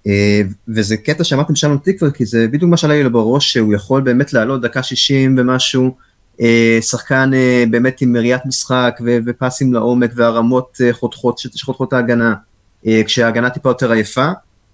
[0.06, 4.02] אה, וזה קטע שאמרתם שלום תקווה, כי זה בדיוק מה שעלה לי בראש, שהוא יכול
[4.02, 5.96] באמת לעלות דקה 60 ומשהו,
[6.40, 7.30] אה, שחקן
[7.70, 12.34] באמת עם ראיית משחק ופסים לעומק והרמות חותכות, שחותכות ההגנה,
[13.06, 14.28] כשההגנה טיפה יותר עייפה,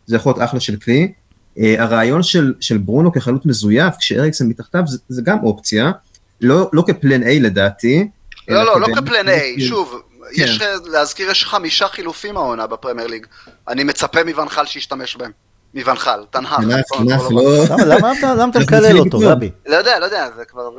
[0.07, 1.13] זה יכול להיות אחלה של כלי.
[1.57, 5.93] הרעיון של, של ברונו כחלוץ מזויף, כשאריקסן מתחתיו, זה, זה גם אופציה,
[6.41, 8.09] לא, לא כפלן A לדעתי.
[8.49, 9.95] לא, לא, לא כפלן A, שוב,
[10.37, 10.43] כן.
[10.43, 10.61] יש,
[10.93, 13.27] להזכיר, יש חמישה חילופים העונה בפרמייר ליג.
[13.69, 15.31] אני מצפה מבנחל שישתמש בהם.
[15.75, 16.61] מבנחל, תנהך.
[17.01, 18.13] לא- למה
[18.51, 19.51] אתה מקלל אותו, רבי?
[19.67, 20.71] לא יודע, לא יודע, זה כבר,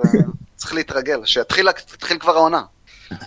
[0.55, 1.69] צריך להתרגל, שיתחיל
[2.19, 2.61] כבר העונה.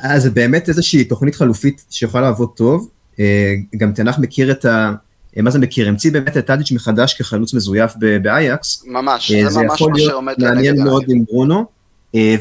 [0.01, 2.91] אז זה באמת איזושהי תוכנית חלופית שיכולה לעבוד טוב.
[3.21, 4.93] אה, גם תנח מכיר את ה...
[5.37, 5.89] אה, מה זה מכיר?
[5.89, 7.93] המציא באמת את טאדיץ' מחדש כחלוץ מזויף
[8.23, 8.85] באייקס.
[8.87, 10.55] ממש, אה, זה ממש מה שעומד לנגד.
[10.55, 11.65] זה יכול להיות מעניין מאוד עם ברונו,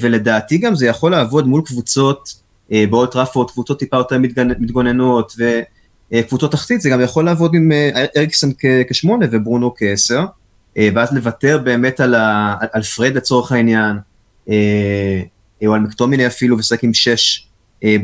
[0.02, 4.18] ולדעתי גם זה יכול לעבוד מול קבוצות אה, באולד טראפורד, קבוצות טיפה יותר
[4.60, 5.34] מתגוננות
[6.12, 8.52] וקבוצות תחתית, זה גם יכול לעבוד עם אה, אריקסון
[8.90, 10.26] כשמונה וברונו כעשר,
[10.78, 13.98] אה, ואז לוותר באמת על, ה, על פרד לצורך העניין,
[15.66, 17.48] או על מקטומיני אפילו, ולשחק עם 6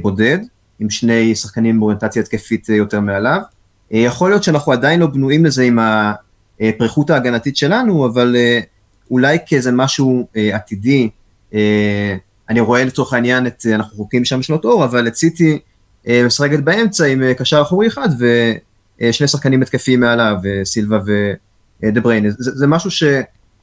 [0.02, 0.38] בודד,
[0.80, 3.41] עם שני שחקנים באוריינטציה התקפית יותר מעליו.
[3.91, 5.80] יכול להיות שאנחנו עדיין לא בנויים לזה עם
[6.60, 8.36] הפריכות ההגנתית שלנו, אבל
[9.12, 11.10] אולי כאיזה משהו עתידי,
[12.49, 15.60] אני רואה לצורך העניין את, אנחנו רחוקים שם שנות אור, אבל את סיטי
[16.08, 20.99] אה, משחקת באמצע עם אה, קשר אחורי אחד ושני שחקנים התקפיים מעליו, אה, סילבה
[21.84, 22.30] ודה בריין.
[22.30, 23.04] זה, זה משהו ש,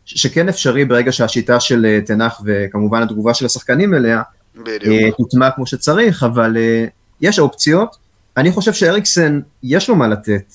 [0.05, 4.23] שכן אפשרי ברגע שהשיטה של תנח וכמובן התגובה של השחקנים אליה,
[5.17, 6.57] תוטמע כמו שצריך, אבל
[7.21, 7.97] יש אופציות.
[8.37, 10.53] אני חושב שאריקסן, יש לו מה לתת.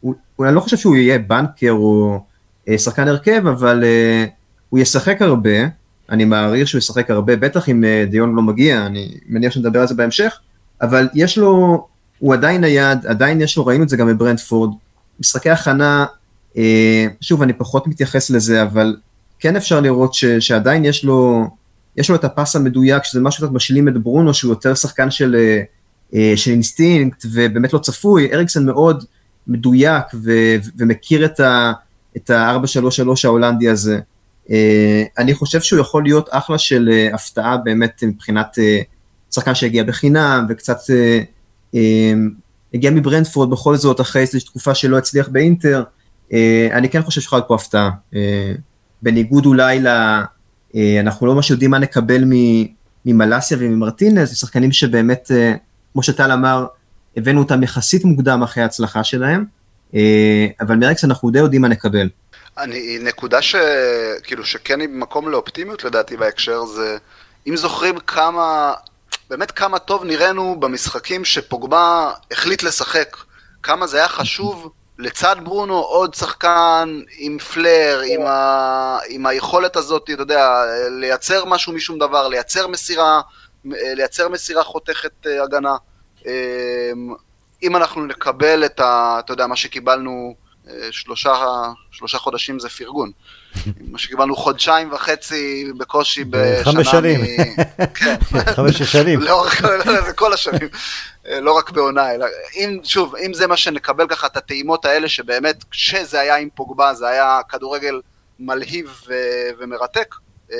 [0.00, 0.14] הוא,
[0.46, 2.20] אני לא חושב שהוא יהיה בנקר או
[2.68, 4.24] אה, שחקן הרכב, אבל אה,
[4.68, 5.50] הוא ישחק הרבה,
[6.10, 9.86] אני מעריך שהוא ישחק הרבה, בטח אם אה, דיון לא מגיע, אני מניח שנדבר על
[9.86, 10.38] זה בהמשך,
[10.82, 11.86] אבל יש לו,
[12.18, 14.70] הוא עדיין נייד, עדיין יש לו, ראינו את זה גם בברנדפורד,
[15.20, 16.06] משחקי הכנה,
[16.56, 18.96] אה, שוב, אני פחות מתייחס לזה, אבל
[19.38, 21.46] כן אפשר לראות ש, שעדיין יש לו,
[21.96, 25.34] יש לו את הפס המדויק, שזה משהו קצת משלים את ברונו, שהוא יותר שחקן של,
[25.34, 25.62] אה, אה,
[26.36, 29.04] של אינסטינקט, ובאמת לא צפוי, אריקסן מאוד
[29.46, 30.32] מדויק ו,
[30.78, 31.72] ומכיר את ה...
[32.16, 33.98] את ה-433 ההולנדי הזה.
[35.18, 38.58] אני חושב שהוא יכול להיות אחלה של הפתעה באמת מבחינת
[39.34, 40.78] שחקן שהגיע בחינם וקצת
[42.74, 45.82] הגיע מברנטפורד בכל זאת אחרי איזושהי תקופה שלא הצליח באינטר.
[46.72, 47.90] אני כן חושב שיכול להיות פה הפתעה.
[49.02, 49.86] בניגוד אולי ל...
[50.76, 52.24] אה, אנחנו לא ממש יודעים מה נקבל
[53.04, 55.54] ממלאסיה וממרטינז, שחקנים שבאמת, אה,
[55.92, 56.66] כמו שטל אמר,
[57.16, 59.44] הבאנו אותם יחסית מוקדם אחרי ההצלחה שלהם,
[59.94, 62.08] אה, אבל מרקס אנחנו די יודעים מה נקבל.
[62.58, 63.54] אני, נקודה ש...
[64.22, 66.96] כאילו שכן היא מקום לאופטימיות לדעתי בהקשר זה,
[67.48, 68.74] אם זוכרים כמה,
[69.30, 73.16] באמת כמה טוב נראינו במשחקים שפוגבה החליט לשחק,
[73.62, 78.98] כמה זה היה חשוב לצד ברונו עוד שחקן עם פלר, עם, ה...
[79.08, 80.48] עם היכולת הזאת, אתה יודע,
[81.00, 83.20] לייצר משהו משום דבר, לייצר מסירה,
[83.64, 85.76] לייצר מסירה חותכת אה, הגנה.
[86.26, 86.92] אה,
[87.62, 89.16] אם אנחנו נקבל את ה...
[89.24, 90.34] אתה יודע, מה שקיבלנו
[90.68, 91.34] אה, שלושה,
[91.90, 93.10] שלושה חודשים זה פרגון.
[93.92, 96.64] מה שקיבלנו חודשיים וחצי בקושי בשנה.
[96.64, 97.20] חמש שנים.
[97.94, 98.16] כן.
[98.54, 99.20] חמש שנים.
[99.20, 99.62] לאורך
[100.16, 100.68] כל השנים.
[101.24, 105.64] לא רק בעונה, אלא אם, שוב, אם זה מה שנקבל ככה את הטעימות האלה, שבאמת
[105.70, 108.00] כשזה היה עם פוגבה, זה היה כדורגל
[108.38, 110.14] מלהיב ו- ומרתק,
[110.52, 110.58] אה,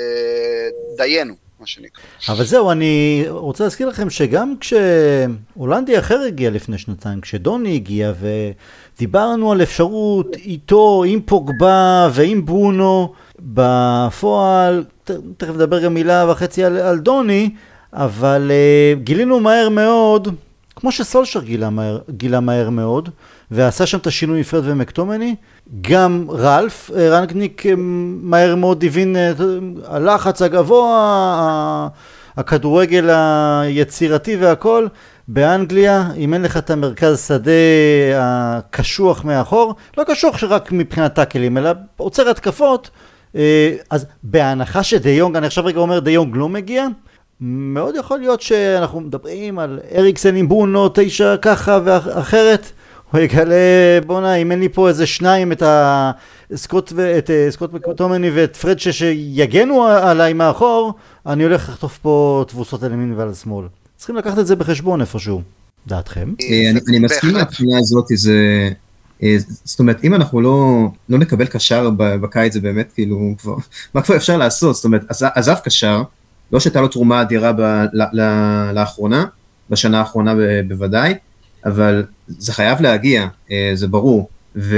[0.97, 1.42] דיינו.
[1.63, 2.03] מה שנקרא.
[2.29, 9.51] אבל זהו, אני רוצה להזכיר לכם שגם כשהולנדי אחר הגיע לפני שנתיים, כשדוני הגיע ודיברנו
[9.51, 14.83] על אפשרות איתו, עם פוגבה ועם ברונו, בפועל,
[15.37, 17.49] תכף נדבר גם מילה וחצי על, על דוני,
[17.93, 20.27] אבל uh, גילינו מהר מאוד
[20.75, 23.09] כמו שסולשר גילה מהר, גילה מהר מאוד,
[23.51, 25.35] ועשה שם את השינוי עם פרד ומקטומני,
[25.81, 27.73] גם רלף אה, רנגניק אה,
[28.21, 29.31] מהר מאוד הבין אה,
[29.87, 31.87] הלחץ הגבוה,
[32.37, 34.87] הכדורגל היצירתי והכל.
[35.27, 37.51] באנגליה, אם אין לך את המרכז שדה
[38.15, 42.89] הקשוח מאחור, לא קשוח שרק מבחינת טאקלים, אלא עוצר התקפות,
[43.89, 46.87] אז בהנחה שדה יונג, אני עכשיו רגע אומר דה יונג לא מגיע,
[47.41, 52.71] מאוד יכול להיות שאנחנו מדברים על אריקסן עם בונו, תשע ככה ואחרת,
[53.13, 53.55] הוא יגלה,
[54.05, 56.11] בואנה, אם אין לי פה איזה שניים, את אה,
[56.55, 60.93] סקוט מקוטומני ואת פרד שיגנו עליי מאחור,
[61.25, 63.67] אני הולך לחטוף פה תבוסות על ימין ועל שמאל.
[63.97, 65.41] צריכים לקחת את זה בחשבון איפשהו.
[65.87, 66.33] דעתכם?
[66.41, 68.69] אה, אני מסכים מהבחינה הזאת, זה...
[69.23, 73.55] אה, זאת אומרת, אם אנחנו לא, לא נקבל קשר בקיץ, זה באמת כאילו, כבר,
[73.93, 74.75] מה כבר אפשר לעשות?
[74.75, 75.01] זאת אומרת,
[75.35, 76.03] עזב קשר,
[76.51, 77.61] לא שהייתה לו תרומה אדירה ב,
[77.93, 78.21] ל, ל,
[78.73, 79.25] לאחרונה,
[79.69, 81.13] בשנה האחרונה ב, בוודאי,
[81.65, 84.29] אבל זה חייב להגיע, אה, זה ברור.
[84.55, 84.77] ו,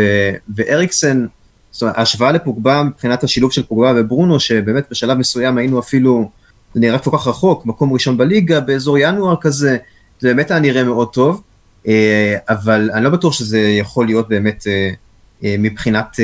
[0.55, 1.25] ואריקסן,
[1.71, 6.29] זאת אומרת, ההשוואה לפוגבה מבחינת השילוב של פוגבה וברונו, שבאמת בשלב מסוים היינו אפילו,
[6.73, 9.77] זה נראה כל כך רחוק, מקום ראשון בליגה, באזור ינואר כזה,
[10.19, 11.41] זה באמת היה נראה מאוד טוב,
[11.87, 16.19] אה, אבל אני לא בטוח שזה יכול להיות באמת אה, מבחינת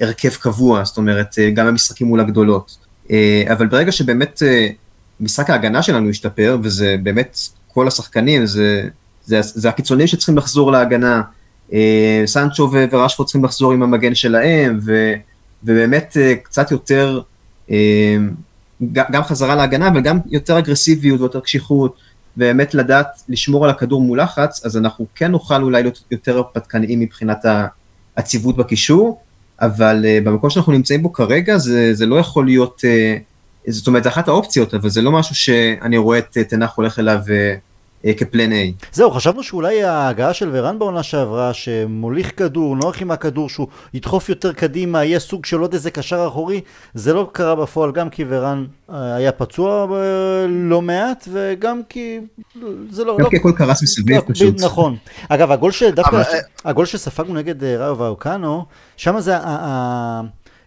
[0.00, 2.76] הרכב קבוע, זאת אומרת, גם במשחקים מול הגדולות.
[3.52, 4.42] אבל ברגע שבאמת
[5.20, 8.88] משחק ההגנה שלנו ישתפר, וזה באמת כל השחקנים, זה,
[9.30, 11.22] זה, זה הקיצונים שצריכים לחזור להגנה,
[11.72, 15.12] אה, סנצ'ו ורשפורד צריכים לחזור עם המגן שלהם, ו,
[15.64, 17.20] ובאמת קצת יותר,
[18.92, 21.96] גם חזרה להגנה, אבל גם יותר אגרסיביות ויותר קשיחות,
[22.36, 27.00] ובאמת לדעת לשמור על הכדור מול לחץ, אז אנחנו כן נוכל אולי להיות יותר הרפתקניים
[27.00, 27.44] מבחינת
[28.16, 29.20] הציוות בקישור.
[29.60, 32.84] אבל במקום שאנחנו נמצאים בו כרגע זה, זה לא יכול להיות,
[33.68, 37.20] זאת אומרת זה אחת האופציות, אבל זה לא משהו שאני רואה את תנח הולך אליו
[38.16, 38.86] כפלן A.
[38.92, 44.28] זהו, חשבנו שאולי ההגעה של ורן בעונה שעברה, שמוליך כדור, נוח עם הכדור, שהוא ידחוף
[44.28, 46.60] יותר קדימה, יהיה סוג של עוד איזה קשר אחורי,
[46.94, 49.94] זה לא קרה בפועל גם כי ורן uh, היה פצוע uh,
[50.48, 52.18] לא מעט, וגם כי
[52.90, 53.16] זה לא...
[53.18, 53.30] גם לא...
[53.30, 54.60] כי הכל קרס מסביב לא, פשוט.
[54.60, 54.96] נכון.
[55.28, 56.22] אגב, הגול שדווקא, אבל...
[56.64, 58.64] הגול שספגנו נגד ראיו ואוקנו,
[58.96, 59.36] שם זה,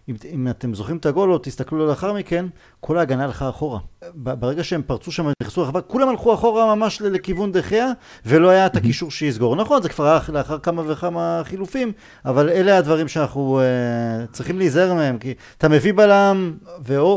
[0.08, 2.46] אם, אם אתם זוכרים את הגול או תסתכלו לאחר מכן,
[2.80, 3.78] כל ההגנה הלכה אחורה.
[4.14, 7.92] ברגע שהם פרצו שם, נכנסו לרחבה, כולם הלכו אחורה ממש לכיוון דחיה,
[8.26, 9.56] ולא היה את הקישור שיסגור.
[9.56, 11.92] נכון, זה כבר היה לאחר כמה וכמה חילופים,
[12.24, 16.54] אבל אלה הדברים שאנחנו uh, צריכים להיזהר מהם, כי אתה מביא בלם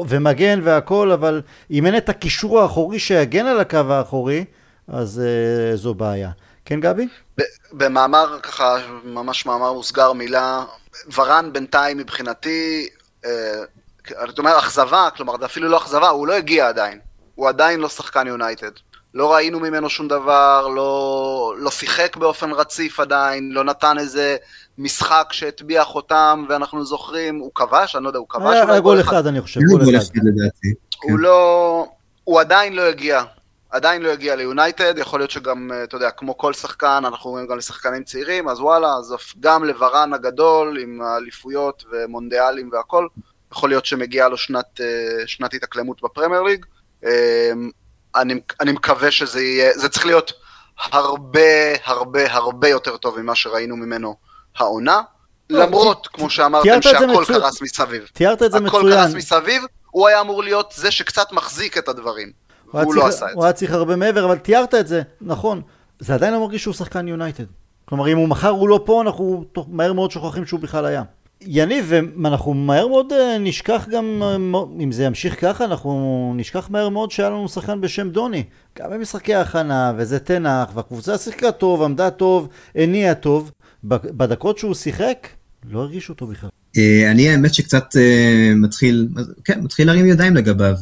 [0.07, 4.45] ומגן והכל, אבל אם אין את הקישור האחורי שיגן על הקו האחורי,
[4.87, 5.21] אז
[5.73, 6.31] uh, זו בעיה.
[6.65, 7.07] כן, גבי?
[7.71, 10.63] במאמר, ככה, ממש מאמר מוסגר מילה,
[11.15, 12.89] ורן בינתיים מבחינתי,
[13.25, 13.31] אה,
[14.11, 16.99] אני אומר אכזבה, כלומר זה אפילו לא אכזבה, הוא לא הגיע עדיין.
[17.35, 18.71] הוא עדיין לא שחקן יונייטד.
[19.13, 24.37] לא ראינו ממנו שום דבר, לא, לא שיחק באופן רציף עדיין, לא נתן איזה
[24.77, 29.27] משחק שהטביע חותם, ואנחנו זוכרים, הוא כבש, אני לא יודע, הוא כבש היה גול אחד,
[29.27, 29.89] אני חושב, גול אחד.
[31.03, 31.13] הוא כן.
[31.17, 31.85] לא...
[32.23, 33.23] הוא עדיין לא הגיע.
[33.69, 37.57] עדיין לא הגיע ליונייטד, יכול להיות שגם, אתה יודע, כמו כל שחקן, אנחנו רואים גם
[37.57, 43.07] לשחקנים צעירים, אז וואלה, אז גם לברן הגדול, עם האליפויות ומונדיאלים והכל,
[43.51, 46.65] יכול להיות שמגיעה לו שנת, אה, שנת התאקלמות בפרמייר ליג.
[47.05, 47.51] אה,
[48.15, 50.33] אני, אני מקווה שזה יהיה, זה צריך להיות
[50.77, 54.15] הרבה הרבה הרבה יותר טוב ממה שראינו ממנו
[54.57, 55.01] העונה,
[55.49, 58.09] למרות, כמו שאמרתם, שהכל קרס מסביב.
[58.13, 58.85] תיארת את זה מצוין.
[58.85, 62.46] הכל קרס מסביב, הוא היה אמור להיות זה שקצת מחזיק את הדברים.
[62.71, 63.35] הוא, הוא לא עשה את זה.
[63.35, 65.61] הוא היה צריך הרבה מעבר, אבל תיארת את זה, נכון.
[65.99, 67.43] זה עדיין לא מרגיש שהוא שחקן יונייטד.
[67.85, 71.03] כלומר, אם הוא מחר הוא לא פה, אנחנו מהר מאוד שוכחים שהוא בכלל היה.
[71.41, 74.35] יניב, ואנחנו מהר מאוד אה, נשכח גם, אה,
[74.83, 78.43] אם זה ימשיך ככה, אנחנו נשכח מהר מאוד שהיה לנו שחקן בשם דוני.
[78.79, 83.51] גם במשחקי ההכנה, וזה תנח, והקבוצה שיחקה טוב, עמדה טוב, הניעה טוב.
[83.83, 85.27] בדקות שהוא שיחק,
[85.69, 86.49] לא הרגישו אותו בכלל.
[86.77, 87.85] אה, אני האמת שקצת
[88.55, 89.07] מתחיל,
[89.43, 90.75] כן, מתחיל להרים ידיים לגביו.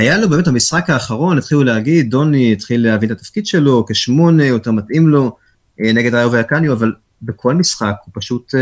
[0.00, 4.70] היה לו באמת המשחק האחרון, התחילו להגיד, דוני התחיל להבין את התפקיד שלו כשמונה, יותר
[4.70, 5.36] מתאים לו,
[5.78, 8.54] נגד ראיו והקניו, אבל בכל משחק הוא פשוט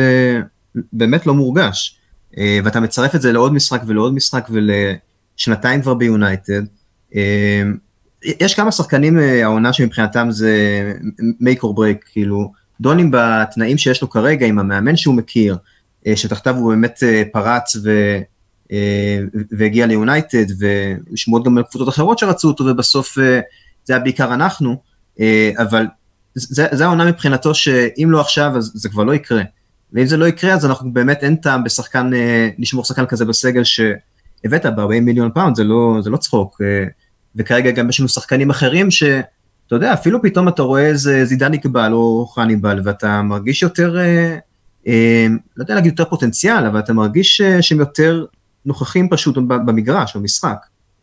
[0.92, 1.98] באמת לא מורגש.
[2.38, 6.62] אה, ואתה מצרף את זה לעוד משחק ולעוד משחק ולשנתיים כבר ביונייטד.
[7.14, 7.62] אה,
[8.24, 14.10] יש כמה שחקנים אה, העונה שמבחינתם זה make or break, כאילו, דוני בתנאים שיש לו
[14.10, 15.56] כרגע, עם המאמן שהוא מכיר,
[16.14, 18.18] שתחתיו הוא באמת פרץ ו...
[19.50, 20.44] והגיע ליונייטד,
[21.12, 23.18] ושמועות גם על קבוצות אחרות שרצו אותו, ובסוף
[23.84, 24.76] זה היה בעיקר אנחנו,
[25.58, 25.86] אבל
[26.34, 29.42] זה, העונה מבחינתו שאם לא עכשיו, אז זה כבר לא יקרה.
[29.92, 33.64] ואם זה לא יקרה, אז אנחנו באמת אין טעם בשחקן, אה, לשמור שחקן כזה בסגל
[33.64, 36.60] שהבאת ב-40 מיליון פאונד, זה לא, זה לא צחוק.
[36.62, 36.84] אה,
[37.36, 39.16] וכרגע גם יש לנו שחקנים אחרים שאתה
[39.70, 44.38] יודע, אפילו פתאום אתה רואה איזה זידן יקבל או חניבל, ואתה מרגיש יותר, אה,
[44.86, 45.26] אה,
[45.56, 48.24] לא יודע להגיד יותר פוטנציאל, אבל אתה מרגיש אה, שהם יותר
[48.68, 50.56] נוכחים פשוט במגרש, במשחק.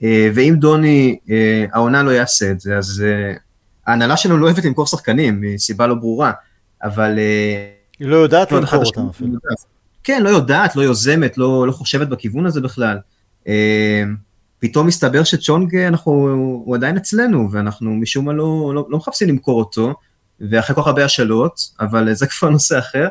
[0.04, 3.34] אה, ואם דוני, אה, העונה לא יעשה את זה, אז אה,
[3.88, 6.32] ההנהלה שלנו לא אוהבת למכור שחקנים, מסיבה לא ברורה,
[6.84, 7.20] אבל...
[8.00, 9.34] היא לא יודעת למכור אותם אפילו.
[10.04, 12.98] כן, לא יודעת, לא יוזמת, לא, לא חושבת בכיוון הזה בכלל.
[14.60, 16.12] פתאום מסתבר שצ'ונג, אנחנו,
[16.66, 19.94] הוא עדיין אצלנו, ואנחנו משום מה לא, לא, לא מחפשים למכור אותו,
[20.42, 23.08] ואחרי כל כך הרבה השאלות, אבל זה כבר נושא אחר.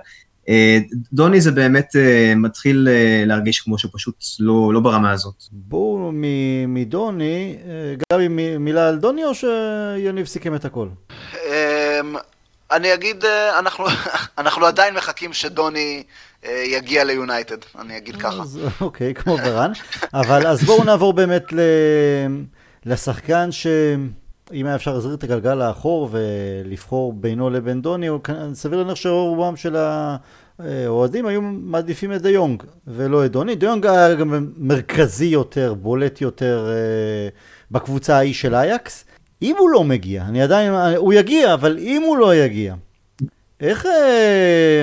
[0.48, 0.78] אה,
[1.12, 2.88] דוני זה באמת אה, מתחיל
[3.26, 5.44] להרגיש כמו שהוא פשוט לא, לא ברמה הזאת.
[5.52, 6.10] בואו
[6.68, 7.56] מדוני,
[8.12, 8.28] גבי
[8.58, 10.88] מילה על דוני או שיניב סיכם את הכל?
[11.34, 12.16] אמ,
[12.70, 13.84] אני אגיד, אה, אנחנו,
[14.38, 16.02] אנחנו עדיין מחכים שדוני
[16.44, 18.42] אה, יגיע ליונייטד, אני אגיד ככה.
[18.42, 19.72] אז, אוקיי, כמו ורן.
[20.14, 21.60] אבל אז בואו נעבור באמת ל...
[22.86, 23.48] לשחקן
[24.54, 28.08] שאם היה אפשר להזריר את הגלגל לאחור ולבחור בינו לבין דוני,
[28.52, 29.76] סביר להניח שרובם של
[30.58, 33.54] האוהדים היו מעדיפים את דיונג ולא את דוני.
[33.54, 37.28] דיונג היה גם מרכזי יותר, בולט יותר אה,
[37.70, 39.04] בקבוצה ההיא של אייקס.
[39.42, 42.74] אם הוא לא מגיע, אני עדיין, הוא יגיע, אבל אם הוא לא יגיע,
[43.60, 44.82] איך אה,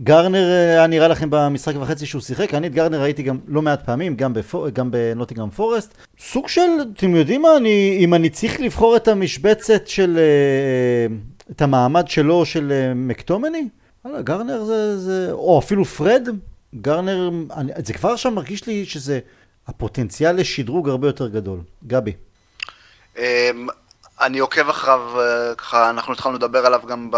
[0.00, 2.54] גרנר אה, היה נראה לכם במשחק וחצי שהוא שיחק?
[2.54, 5.94] אני את גרנר ראיתי גם לא מעט פעמים, גם, בפור, גם בנוטינגרם פורסט.
[6.18, 6.60] סוג של,
[6.96, 11.16] אתם יודעים מה, אני, אם אני צריך לבחור את המשבצת של, אה,
[11.50, 13.68] את המעמד שלו, של אה, מקטומני,
[14.04, 16.28] וואלה, גרנר זה, זה, או אפילו פרד,
[16.74, 19.18] גרנר, אני, זה כבר עכשיו מרגיש לי שזה
[19.66, 21.60] הפוטנציאל לשדרוג הרבה יותר גדול.
[21.86, 22.12] גבי.
[24.20, 27.10] אני עוקב אחריו, אה, ככה אנחנו התחלנו לדבר עליו גם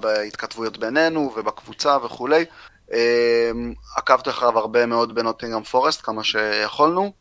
[0.00, 2.44] בהתכתבויות בינינו ובקבוצה וכולי.
[2.92, 7.12] אמ, עקבתי אחריו הרבה מאוד בנוטינגרם פורסט, כמה שיכולנו.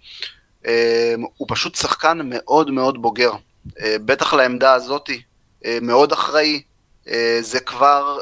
[0.66, 0.72] אמ,
[1.38, 3.32] הוא פשוט שחקן מאוד מאוד בוגר.
[3.80, 5.22] אה, בטח לעמדה הזאתי,
[5.66, 6.62] אה, מאוד אחראי.
[7.42, 8.18] זה כבר,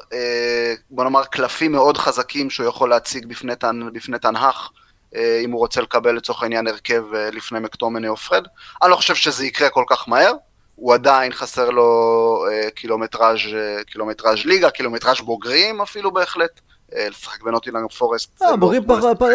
[0.89, 4.69] בוא נאמר, קלפים מאוד חזקים שהוא יכול להציג בפני, תן, בפני תנהך.
[5.15, 8.47] אם הוא רוצה לקבל לצורך העניין הרכב לפני מקטומני או פרד.
[8.83, 10.33] אני לא חושב שזה יקרה כל כך מהר,
[10.75, 16.61] הוא עדיין חסר לו אה, קילומטראז' אה, קילומטראז' ליגה, קילומטראז' בוגרים אפילו בהחלט.
[16.95, 18.41] אה, לשחק בנוטינגהאם פורסט.
[18.41, 18.83] אה, בוגרים.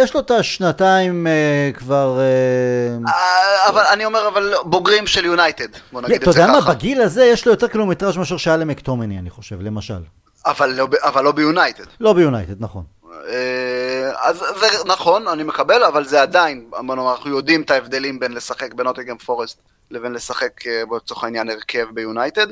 [0.02, 1.26] יש לו את השנתיים
[1.74, 2.20] כבר...
[3.68, 6.30] אבל אני אומר, אבל בוגרים של יונייטד, בוא נגיד את זה ככה.
[6.30, 9.98] אתה יודע מה, בגיל הזה יש לו יותר קילומטראז' מאשר שהיה למקטומיני, אני חושב, למשל.
[10.46, 10.88] אבל לא,
[11.22, 11.84] לא ביונייטד.
[12.00, 12.82] לא ביונייטד, נכון.
[14.16, 19.18] אז זה נכון, אני מקבל, אבל זה עדיין, אנחנו יודעים את ההבדלים בין לשחק בנוטינגהאם
[19.18, 19.58] פורסט
[19.90, 20.66] לבין לשחק
[20.96, 22.46] לצורך העניין הרכב ביונייטד.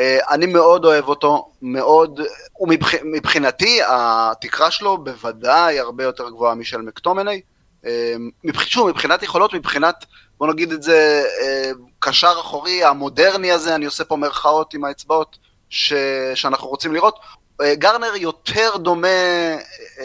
[0.00, 2.20] אה, אני מאוד אוהב אותו, מאוד,
[2.60, 7.40] ומבחינתי התקרה שלו בוודאי הרבה יותר גבוהה משל מקטומני.
[7.86, 8.14] אה,
[8.58, 10.04] שוב, מבחינת יכולות, מבחינת,
[10.38, 15.38] בוא נגיד את זה, אה, קשר אחורי המודרני הזה, אני עושה פה מירכאות עם האצבעות
[15.68, 15.92] ש,
[16.34, 17.18] שאנחנו רוצים לראות.
[17.72, 19.08] גרנר יותר דומה,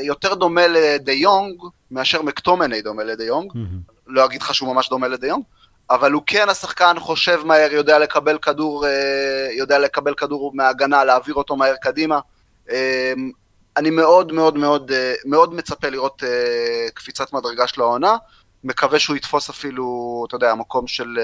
[0.01, 1.61] יותר דומה לדי יונג
[1.91, 3.51] מאשר מקטומני דומה לדי יונג.
[3.51, 3.91] Mm-hmm.
[4.07, 5.43] לא אגיד לך שהוא ממש דומה לדי יונג.
[5.89, 11.35] אבל הוא כן השחקן חושב מהר, יודע לקבל כדור, אה, יודע לקבל כדור מההגנה, להעביר
[11.35, 12.19] אותו מהר קדימה.
[12.69, 13.13] אה,
[13.77, 16.23] אני מאוד מאוד מאוד אה, מאוד מצפה לראות
[16.93, 18.17] קפיצת מדרגה שלו העונה.
[18.63, 21.19] מקווה שהוא יתפוס אפילו, אתה יודע, מקום של,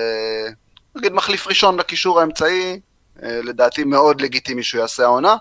[0.96, 2.80] נגיד, מחליף ראשון לקישור האמצעי,
[3.22, 5.36] לדעתי מאוד לגיטימי שהוא יעשה העונה.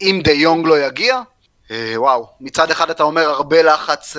[0.00, 1.20] אם דה יונג לא יגיע,
[1.96, 4.16] וואו, מצד אחד אתה אומר הרבה לחץ,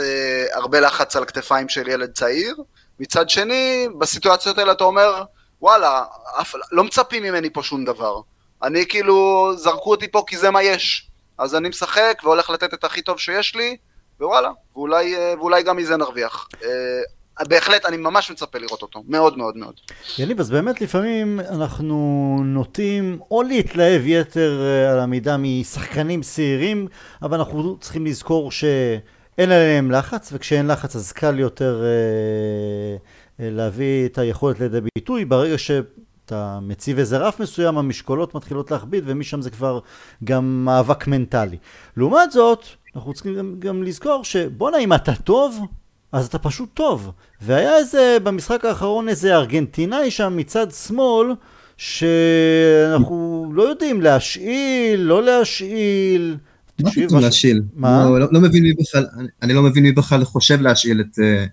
[0.54, 2.56] הרבה לחץ על כתפיים של ילד צעיר,
[3.00, 5.24] מצד שני, בסיטואציות האלה אתה אומר,
[5.62, 6.04] וואלה,
[6.42, 8.22] אף, לא מצפים ממני פה שום דבר.
[8.64, 11.10] אני כאילו, זרקו אותי פה כי זה מה יש.
[11.38, 13.78] אז אני משחק והולך לתת את הכי טוב שיש לי,
[14.20, 16.48] ווואלה, ואולי, אה, ואולי גם מזה נרוויח.
[16.64, 19.74] אה, בהחלט, אני ממש מצפה לראות אותו, מאוד מאוד מאוד.
[20.18, 26.88] יניב, אז באמת לפעמים אנחנו נוטים או להתלהב יתר אה, על המידה משחקנים צעירים,
[27.22, 28.64] אבל אנחנו צריכים לזכור ש...
[29.38, 31.88] אין עליהם לחץ, וכשאין לחץ אז קל יותר אה,
[33.46, 35.26] אה, להביא את היכולת לידי ביטוי.
[35.26, 39.80] ברגע שאתה מציב איזה רף מסוים, המשקולות מתחילות להכביד, ומשם זה כבר
[40.24, 41.58] גם מאבק מנטלי.
[41.98, 42.66] לעומת זאת,
[42.96, 45.60] אנחנו צריכים גם, גם לזכור שבואנה, אם אתה טוב,
[46.12, 47.12] אז אתה פשוט טוב.
[47.42, 51.28] והיה איזה, במשחק האחרון איזה ארגנטינאי שם מצד שמאל,
[51.78, 56.38] שאנחנו לא יודעים להשאיל, לא להשאיל.
[56.84, 57.62] מה פתאום להשאיל?
[57.76, 58.04] מה?
[58.04, 61.20] לא, לא, לא מבין מי בכלל, אני, אני לא מבין מי בכלל חושב להשאיל את,
[61.20, 61.46] אה,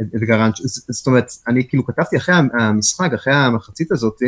[0.00, 0.56] את, את גרנץ',
[0.90, 4.22] זאת אומרת, אני כאילו כתבתי אחרי המשחק, אחרי המחצית הזאת,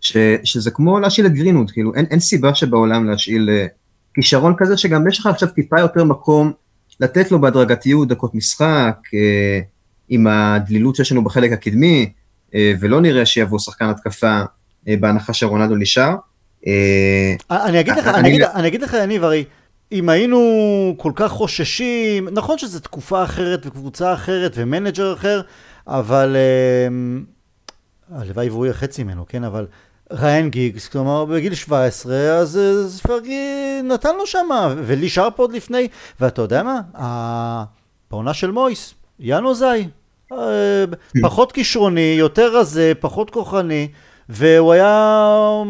[0.00, 3.66] ש, שזה כמו להשאיל את גרינווד, כאילו אין, אין סיבה שבעולם להשאיל אה,
[4.14, 6.52] כישרון כזה שגם יש לך עכשיו טיפה יותר מקום
[7.00, 9.60] לתת לו בהדרגתיות דקות משחק, אה,
[10.08, 12.12] עם הדלילות שיש לנו בחלק הקדמי,
[12.54, 14.40] אה, ולא נראה שיבוא שחקן התקפה
[14.88, 16.14] אה, בהנחה שרונלדו נשאר.
[17.50, 18.06] אני אגיד לך,
[18.54, 19.44] אני אגיד לך, יניב, הרי
[19.92, 25.40] אם היינו כל כך חוששים, נכון שזו תקופה אחרת וקבוצה אחרת ו manager אחר,
[25.86, 26.88] אבל אה,
[28.18, 29.44] הלוואי והוא יהיה חצי ממנו, כן?
[29.44, 29.66] אבל
[30.12, 35.88] ראיין גיגס, כלומר בגיל 17, אז, אז פרגי נתן לו שמה, ולי שרפ עוד לפני,
[36.20, 37.64] ואתה יודע מה?
[38.10, 39.88] בעונה של מויס, ינוזאי,
[40.32, 40.84] אה,
[41.22, 43.88] פחות כישרוני, יותר רזה, פחות כוחני.
[44.28, 45.62] והוא היה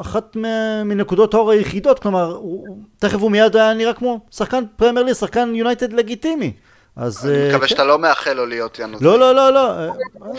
[0.00, 0.36] אחת
[0.84, 5.54] מנקודות האור היחידות, כלומר, הוא, תכף הוא מיד היה נראה כמו שחקן פרמייר לי, שחקן
[5.54, 6.52] יונייטד לגיטימי.
[6.96, 7.26] אז...
[7.26, 7.68] אני מקווה כן.
[7.68, 9.04] שאתה לא מאחל לו להיות יאנו זי.
[9.04, 9.72] לא, לא, לא, לא.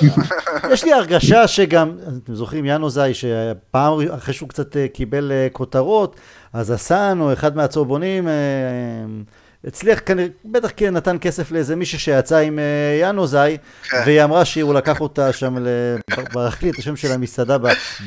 [0.74, 5.48] יש לי הרגשה שגם, אתם זוכרים, יאנו זי, שפעם אחרי שהוא קצת אה, קיבל אה,
[5.52, 6.16] כותרות,
[6.54, 8.34] אז הסאן, או אחד מהצהובונים, אה,
[9.66, 14.02] הצליח כנראה, בטח כן נתן כסף לאיזה מישהו שיצא עם uh, יאנוזאי, כן.
[14.06, 15.56] והיא אמרה שהוא לקח אותה שם,
[16.34, 17.58] ברח לי את השם של המסעדה.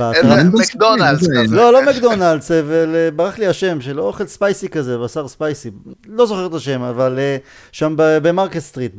[0.00, 1.56] איזה מקדונלדס כזה.
[1.56, 5.70] לא, לא מקדונלדס, אבל אה, ברח לי השם של אוכל spicy כזה, בשר spicy.
[6.08, 8.94] לא זוכר את השם, אבל uh, שם במרקט סטריט,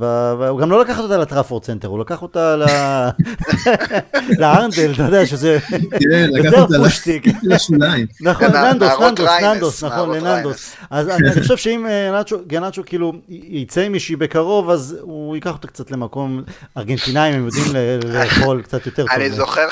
[0.49, 2.55] הוא גם לא לקח אותה לטראפורד סנטר, הוא לקח אותה
[4.39, 5.57] לארנדל, אתה יודע שזה
[5.99, 7.23] כן, יותר פושטי.
[7.43, 8.05] לשוליים.
[8.21, 10.75] נכון, ננדוס, ננדוס, ננדוס, נכון, לננדוס.
[10.89, 15.67] אז אני חושב שאם נאצ'ו גנצ'ו כאילו יצא עם מישהי בקרוב, אז הוא ייקח אותו
[15.67, 16.43] קצת למקום,
[16.77, 17.65] ארגנטינאים הם יודעים
[18.05, 19.11] לאכול קצת יותר טוב.
[19.15, 19.67] אני זוכר,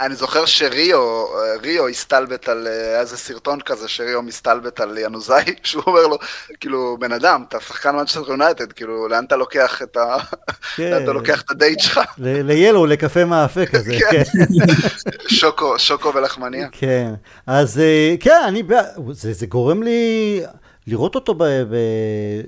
[0.00, 1.24] אני זוכר שריו,
[1.62, 2.66] ריו הסתלבט על
[3.00, 6.18] איזה סרטון כזה, שריו מסתלבט על ינוזאי, שהוא אומר לו,
[6.60, 10.16] כאילו, בן אדם, אתה שחקן מנצ'סטר יונייטד, כאילו, לאן אתה לוקח את ה...
[10.76, 10.90] כן.
[10.90, 12.00] לאן אתה לוקח את הדייט שלך?
[12.18, 14.22] לאיזה, לקפה מאפה כזה, כן.
[14.24, 14.72] כן.
[15.28, 16.68] שוקו, שוקו ולחמניה.
[16.72, 17.12] כן,
[17.46, 18.62] אז אה, כן, אני,
[19.12, 20.40] זה גורם לי...
[20.90, 21.76] לראות אותו ב, ב,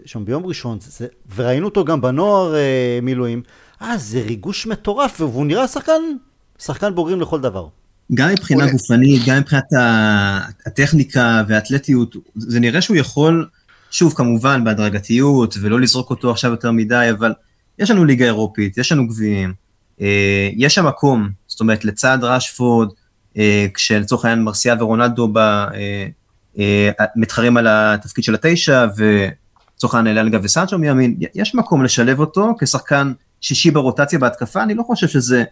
[0.05, 3.43] שם ביום ראשון, זה, וראינו אותו גם בנוער אה, מילואים,
[3.83, 6.03] אה, זה ריגוש מטורף, והוא נראה שחקן,
[6.59, 7.67] שחקן בוגרים לכל דבר.
[8.15, 9.65] גם מבחינה גופנית, גם מבחינת
[10.67, 13.49] הטכניקה והאתלטיות, זה נראה שהוא יכול,
[13.91, 17.33] שוב, כמובן, בהדרגתיות, ולא לזרוק אותו עכשיו יותר מדי, אבל
[17.79, 19.53] יש לנו ליגה אירופית, יש לנו גביעים,
[20.01, 22.89] אה, יש שם מקום, זאת אומרת, לצד ראשפורד,
[23.39, 25.39] אה, כשלצורך העניין מרסיאל ורונלדו ב...
[25.39, 26.07] אה,
[27.17, 33.13] מתחרים על התפקיד של התשע, ולצורך העניין אלגה וסנצ'ו מימין, יש מקום לשלב אותו כשחקן
[33.41, 35.45] שישי ברוטציה בהתקפה, אני לא חושב שזה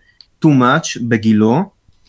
[0.44, 1.62] too much בגילו.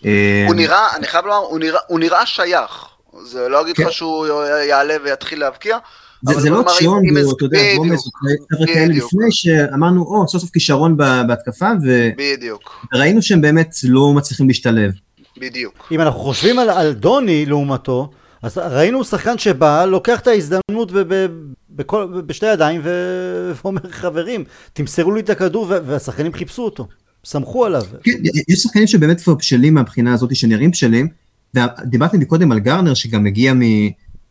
[0.06, 2.86] אה, הוא נראה, אני חייב לומר, הוא נראה, הוא נראה שייך,
[3.24, 3.92] זה לא אגיד לך כן.
[3.92, 4.28] שהוא
[4.70, 5.78] יעלה ויתחיל להבקיע.
[6.26, 7.04] זה, זה לא צ'יון,
[7.36, 8.00] אתה יודע, גומז,
[8.54, 11.70] חבר'ה כאלה לפני שאמרנו, או, סוף סוף כישרון בהתקפה,
[12.94, 14.92] וראינו שהם באמת לא מצליחים להשתלב.
[15.38, 15.88] בדיוק.
[15.92, 18.10] אם אנחנו חושבים על, על דוני לעומתו,
[18.42, 21.28] אז ראינו שחקן שבא, לוקח את ההזדמנות ב, ב,
[21.70, 26.88] בכל, בשתי ידיים ו- ואומר חברים, תמסרו לי את הכדור והשחקנים חיפשו אותו,
[27.26, 27.84] סמכו עליו.
[28.04, 28.12] כן,
[28.48, 31.08] יש שחקנים שבאמת כבר בשלים מהבחינה הזאת, שנראים בשלים,
[31.56, 33.54] ודיברתי מקודם על גרנר שגם הגיע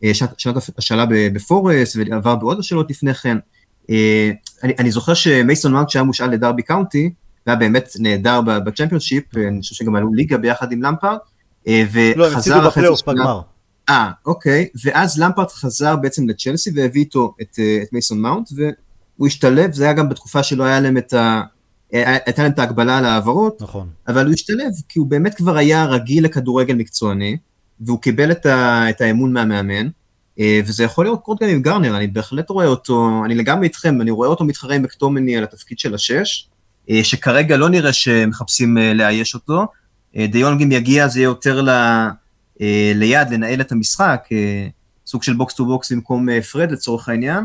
[0.03, 3.37] משנת השאלה בפורסט ועבר בעוד השאלות לפני כן.
[3.89, 4.31] אה,
[4.63, 7.09] אני, אני זוכר שמייסון מאונט שהיה מושאל לדרבי קאונטי,
[7.47, 11.17] והיה באמת נהדר בצ'מפיונשיפ, אני חושב שגם עלו ליגה ביחד עם למפארד,
[11.67, 13.41] אה, וחזר לא, הם הפסידו בפלייאוף בגמר.
[13.91, 19.27] אה, אוקיי, ואז למפארד חזר בעצם לצ'לסי והביא איתו את, אה, את מייסון מאונט, והוא
[19.27, 21.41] השתלב, זה היה גם בתקופה שלא היה להם את ה...
[21.91, 23.89] הייתה להם את ההגבלה על העברות, נכון.
[24.07, 27.37] אבל הוא השתלב, כי הוא באמת כבר היה רגיל לכדורגל מקצועני,
[27.81, 29.87] והוא קיבל את, ה, את האמון מהמאמן,
[30.65, 34.29] וזה יכול לקרות גם עם גרנר, אני בהחלט רואה אותו, אני לגמרי איתכם, אני רואה
[34.29, 36.49] אותו מתחרה עם מקטומיני על התפקיד של השש,
[37.03, 39.65] שכרגע לא נראה שמחפשים לאייש אותו,
[40.17, 41.69] דיונג אם יגיע זה יהיה יותר ל...
[42.95, 44.27] ליד לנהל את המשחק,
[45.05, 47.43] סוג של box to box במקום פרד לצורך העניין,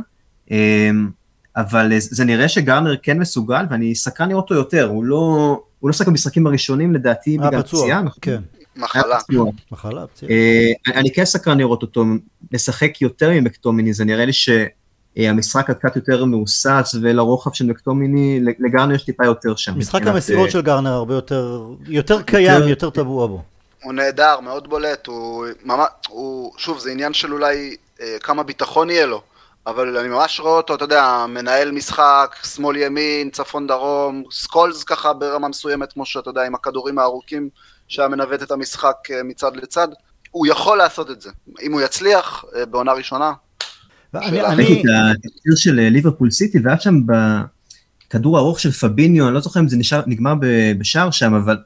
[1.57, 5.93] אבל זה נראה שגרנר כן מסוגל, ואני סקרן לראות אותו יותר, הוא לא, הוא לא
[5.93, 8.19] שחק במשחקים הראשונים לדעתי בגלל פציעה, נכון?
[8.21, 8.41] כן.
[8.77, 9.19] מחלה.
[9.73, 10.33] מחלה, פציעה.
[10.87, 12.05] אני כן סקרן לראות אותו
[12.53, 19.05] לשחק יותר ממקטומיני, זה נראה לי שהמשחק קצת יותר מהוסס, ולרוחב של מקטומיני, לגרנר יש
[19.05, 19.79] טיפה יותר שם.
[19.79, 23.43] משחק המסירות של גרנר הרבה יותר, יותר קיים, יותר טבוע בו.
[23.87, 28.91] הוא נהדר, מאוד בולט, הוא ממש, הוא, שוב, זה עניין של אולי אה, כמה ביטחון
[28.91, 29.23] יהיה לו,
[29.67, 35.13] אבל אני ממש רואה אותו, אתה יודע, מנהל משחק, שמאל ימין, צפון דרום, סקולס ככה
[35.13, 37.49] ברמה מסוימת, כמו שאתה יודע, עם הכדורים הארוכים
[37.89, 39.89] שהיה מנווט את המשחק אה, מצד לצד,
[40.31, 41.31] הוא יכול לעשות את זה,
[41.63, 43.33] אם הוא יצליח אה, בעונה ראשונה.
[44.15, 44.41] אני...
[44.41, 49.61] ראיתי את התקציר של ליברפול סיטי, והיה שם בכדור הארוך של פביניו, אני לא זוכר
[49.61, 49.77] אם זה
[50.07, 50.35] נגמר
[50.79, 51.57] בשער שם, אבל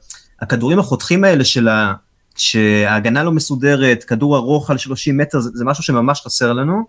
[0.41, 1.93] הכדורים החותכים האלה של ה...
[2.35, 6.83] שההגנה לא מסודרת, כדור ארוך על 30 מטר, זה, זה משהו שממש חסר לנו,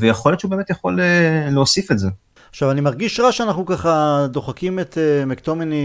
[0.00, 1.00] ויכול להיות שהוא באמת יכול
[1.50, 2.08] להוסיף את זה.
[2.50, 5.76] עכשיו, אני מרגיש רע שאנחנו ככה דוחקים את uh, מקטומני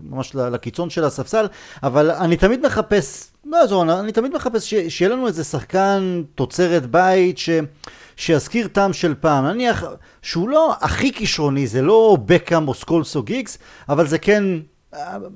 [0.00, 1.46] ממש לקיצון של הספסל,
[1.82, 6.86] אבל אני תמיד מחפש, לא יעזור, אני תמיד מחפש ש, שיהיה לנו איזה שחקן תוצרת
[6.86, 7.50] בית ש,
[8.16, 9.44] שיזכיר טעם של פעם.
[9.44, 9.84] נניח
[10.22, 13.58] שהוא לא הכי כישרוני, זה לא בקאם או סקולס או גיגס,
[13.88, 14.44] אבל זה כן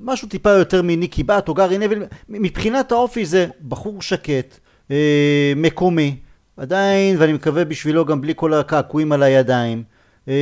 [0.01, 4.59] משהו טיפה יותר מניקי בת או גארי נבל, מבחינת האופי זה בחור שקט,
[4.91, 6.15] אה, מקומי,
[6.57, 9.83] עדיין, ואני מקווה בשבילו גם בלי כל הקעקועים על הידיים,
[10.27, 10.33] אה,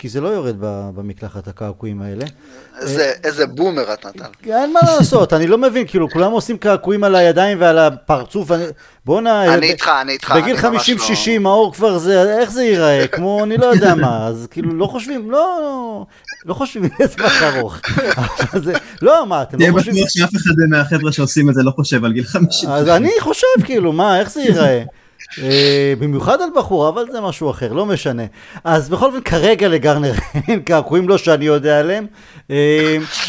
[0.00, 0.56] כי זה לא יורד
[0.94, 2.24] במקלחת הקעקועים האלה.
[2.80, 4.24] איזה, איזה בומר את נתן.
[4.46, 8.64] אין מה לעשות, אני לא מבין, כאילו כולם עושים קעקועים על הידיים ועל הפרצוף, אני...
[9.04, 9.54] בואנה...
[9.54, 10.34] אני איתך, אני איתך.
[10.36, 10.62] בגיל 50-60
[11.40, 11.48] לא...
[11.48, 13.06] האור כבר זה, איך זה ייראה?
[13.06, 16.06] כמו אני לא יודע מה, אז כאילו לא חושבים, לא...
[16.44, 17.80] לא חושבים לטווח ארוך.
[19.02, 19.94] לא, מה, אתם לא חושבים...
[19.94, 22.70] תהיה בטוח שאף אחד מהחבר'ה שעושים את זה לא חושב על גיל 50.
[22.70, 24.82] אז אני חושב, כאילו, מה, איך זה ייראה?
[25.98, 28.22] במיוחד על בחור, אבל זה משהו אחר, לא משנה.
[28.64, 30.12] אז בכל אופן, כרגע לגרנר
[30.48, 32.06] אין קעקועים, לא שאני יודע עליהם,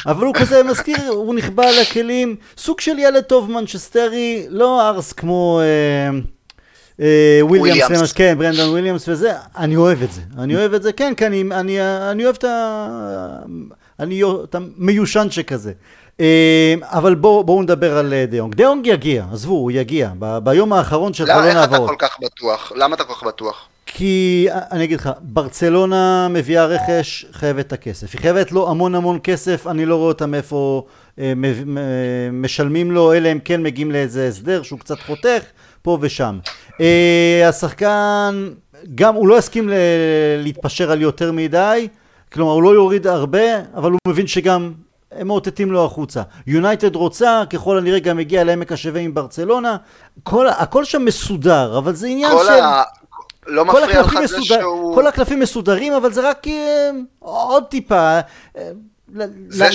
[0.06, 5.62] אבל הוא כזה מזכיר, הוא נחבא לכלים, סוג של ילד טוב מנצ'סטרי, לא ערס כמו...
[7.42, 11.26] וויליאמס, כן, ברנדון וויליאמס וזה, אני אוהב את זה, אני אוהב את זה, כן, כי
[11.26, 11.78] אני, אני,
[12.12, 12.88] אני אוהב את ה...
[14.00, 15.72] אני, את המיושן שכזה.
[16.82, 18.56] אבל בואו בוא נדבר על דיונג.
[18.56, 21.80] דיונג יגיע, עזבו, הוא יגיע, ב, ביום האחרון של חלון העברות.
[21.80, 22.72] למה, אתה כל כך בטוח?
[22.76, 23.68] למה אתה כל כך בטוח?
[23.86, 28.14] כי, אני אגיד לך, ברצלונה מביאה רכש, חייבת את הכסף.
[28.14, 30.86] היא חייבת לו המון המון כסף, אני לא רואה אותה מאיפה
[31.20, 31.34] אה,
[32.32, 35.44] משלמים לו, אלא אם כן מגיעים לאיזה הסדר שהוא קצת חותך.
[35.82, 36.40] פה ושם.
[37.50, 38.50] השחקן,
[38.96, 39.74] גם הוא לא הסכים ל-
[40.38, 41.88] להתפשר על יותר מדי,
[42.34, 43.40] כלומר הוא לא יוריד הרבה,
[43.76, 44.72] אבל הוא מבין שגם
[45.12, 46.22] הם מאותתים לו החוצה.
[46.48, 49.78] יונייטד רוצה, ככל הנראה גם הגיע לעמק השווה עם ברצלונה,
[50.24, 52.50] כל, הכל שם מסודר, אבל זה עניין של...
[52.50, 52.84] ה...
[53.48, 54.96] לא מפריע לך זה מסודר, שהוא...
[54.96, 56.50] כל הקלפים מסודרים, אבל זה רק uh,
[57.20, 58.60] עוד טיפה, uh,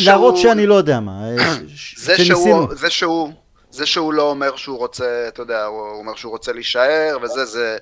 [0.05, 0.51] להראות שהוא...
[0.51, 1.20] שאני לא יודע מה.
[2.05, 3.32] זה, שהוא, זה שהוא...
[3.70, 7.76] זה שהוא לא אומר שהוא רוצה, אתה יודע, הוא אומר שהוא רוצה להישאר, וזה, זה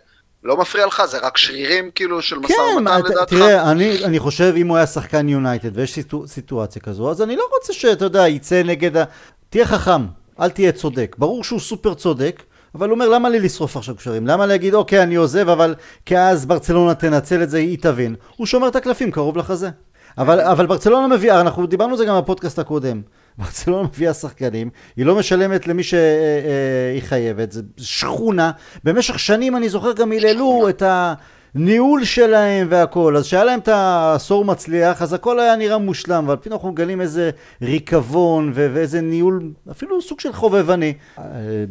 [0.44, 1.02] לא מפריע לך?
[1.06, 3.34] זה רק שרירים כאילו של משא כן, ומתן לדעתך?
[3.34, 7.36] תראה, אני, אני חושב אם הוא היה שחקן יונייטד ויש סיטו, סיטואציה כזו, אז אני
[7.36, 9.04] לא רוצה שאתה יודע, יצא נגד ה...
[9.50, 10.06] תהיה חכם,
[10.40, 11.16] אל תהיה צודק.
[11.18, 12.42] ברור שהוא סופר צודק,
[12.74, 14.26] אבל הוא אומר, למה לי לשרוף עכשיו קשרים?
[14.26, 15.74] למה להגיד, אוקיי, אני עוזב, אבל
[16.06, 18.14] כי אז ברצלונה תנצל את זה, היא תבין.
[18.36, 19.70] הוא שומר את הקלפים קרוב לחזה.
[20.18, 23.02] אבל, אבל ברצלונה מביאה, אנחנו דיברנו על זה גם בפודקאסט הקודם.
[23.38, 28.50] ברצלונה מביאה שחקנים, היא לא משלמת למי שהיא חייבת, זה שכונה.
[28.84, 31.14] במשך שנים אני זוכר גם היללו את, ה,
[31.54, 33.16] הניהול שלהם והכל.
[33.16, 37.00] אז שהיה להם את העשור מצליח, אז הכל היה נראה מושלם, אבל פתאום אנחנו מגלים
[37.00, 37.30] איזה
[37.62, 40.92] ריקבון ו- ואיזה ניהול, אפילו סוג של חובבני.
[41.18, 41.24] אה,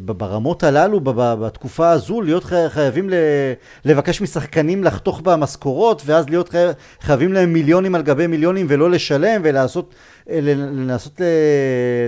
[0.06, 3.10] ברמות הללו, בתקופה הזו, להיות חייבים
[3.86, 6.56] לבקש משחקנים לחתוך במשכורות, ואז להיות
[7.02, 9.96] חייבים להם מיליונים על גבי מיליונים ולא לשלם, ולעשות...
[10.30, 11.28] אה, לנסות אה,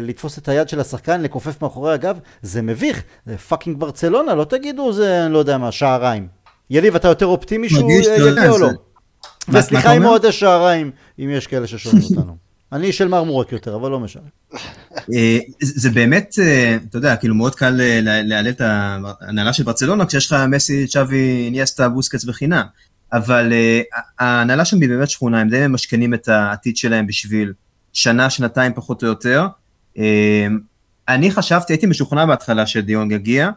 [0.01, 3.03] לתפוס את היד של השחקן, לכופף מאחורי הגב, זה מביך.
[3.25, 6.34] זה fucking ברצלונה, לא תגידו זה, אני לא יודע מה, שעריים.
[6.69, 8.69] יניב, אתה יותר אופטימי שהוא יגיע או לא?
[9.49, 12.37] וסליחה עם אוהדי שעריים, אם יש כאלה ששומעים אותנו.
[12.71, 14.23] אני של מרמורק יותר, אבל לא משנה.
[15.13, 16.35] אה, זה באמת,
[16.89, 21.89] אתה יודע, כאילו מאוד קל להעלל את ההנהלה של ברצלונה כשיש לך מסי, צ'אבי, ניאסטה,
[21.89, 22.65] בוסקץ בחינם.
[23.13, 23.53] אבל
[24.19, 27.53] ההנהלה שם היא באמת שכונה, הם די ממשכנים את העתיד שלהם בשביל
[27.93, 29.47] שנה, שנתיים פחות או יותר.
[31.07, 33.49] אני חשבתי, הייתי משוכנע בהתחלה שדיונג יגיע,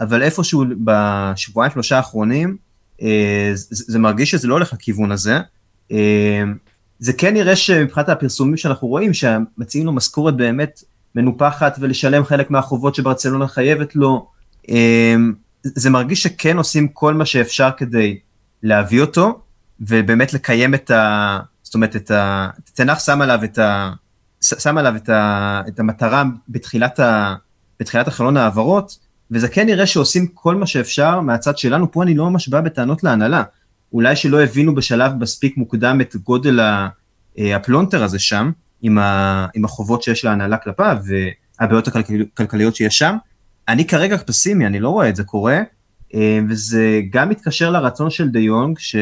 [0.00, 2.56] אבל איפשהו בשבועיים שלושה האחרונים,
[3.02, 5.40] אה, זה מרגיש שזה לא הולך לכיוון הזה.
[5.90, 6.54] אמ,
[6.98, 10.82] זה כן נראה שמבחינת הפרסומים שאנחנו רואים, שמציעים לו משכורת באמת
[11.14, 14.28] מנופחת ולשלם חלק מהחובות שברצלונה חייבת לו,
[14.68, 15.32] אמ,
[15.62, 18.18] זה מרגיש שכן עושים כל מה שאפשר כדי
[18.62, 19.40] להביא אותו,
[19.80, 21.38] ובאמת לקיים את ה...
[21.62, 22.50] זאת אומרת, את ה...
[22.74, 23.92] תנח שם עליו את ה...
[24.40, 25.62] שם עליו את, ה...
[25.68, 27.34] את המטרה בתחילת, ה...
[27.80, 28.98] בתחילת החלון ההעברות,
[29.30, 33.04] וזה כן נראה שעושים כל מה שאפשר מהצד שלנו, פה אני לא ממש בא בטענות
[33.04, 33.42] להנהלה.
[33.92, 38.50] אולי שלא הבינו בשלב מספיק מוקדם את גודל אה, הפלונטר הזה שם,
[38.82, 39.46] עם, ה...
[39.54, 40.96] עם החובות שיש להנהלה כלפיו,
[41.60, 43.16] והבעיות הכלכליות שיש שם.
[43.68, 45.60] אני כרגע פסימי, אני לא רואה את זה קורה,
[46.14, 48.96] אה, וזה גם מתקשר לרצון של דה יונג, ש...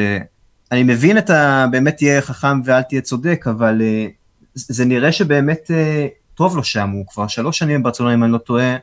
[0.72, 1.66] אני מבין את ה...
[1.70, 3.82] באמת תהיה חכם ואל תהיה צודק, אבל
[4.54, 5.70] זה נראה שבאמת
[6.34, 8.76] טוב לו שם, הוא כבר שלוש שנים ברצלונה, אם אני לא טועה,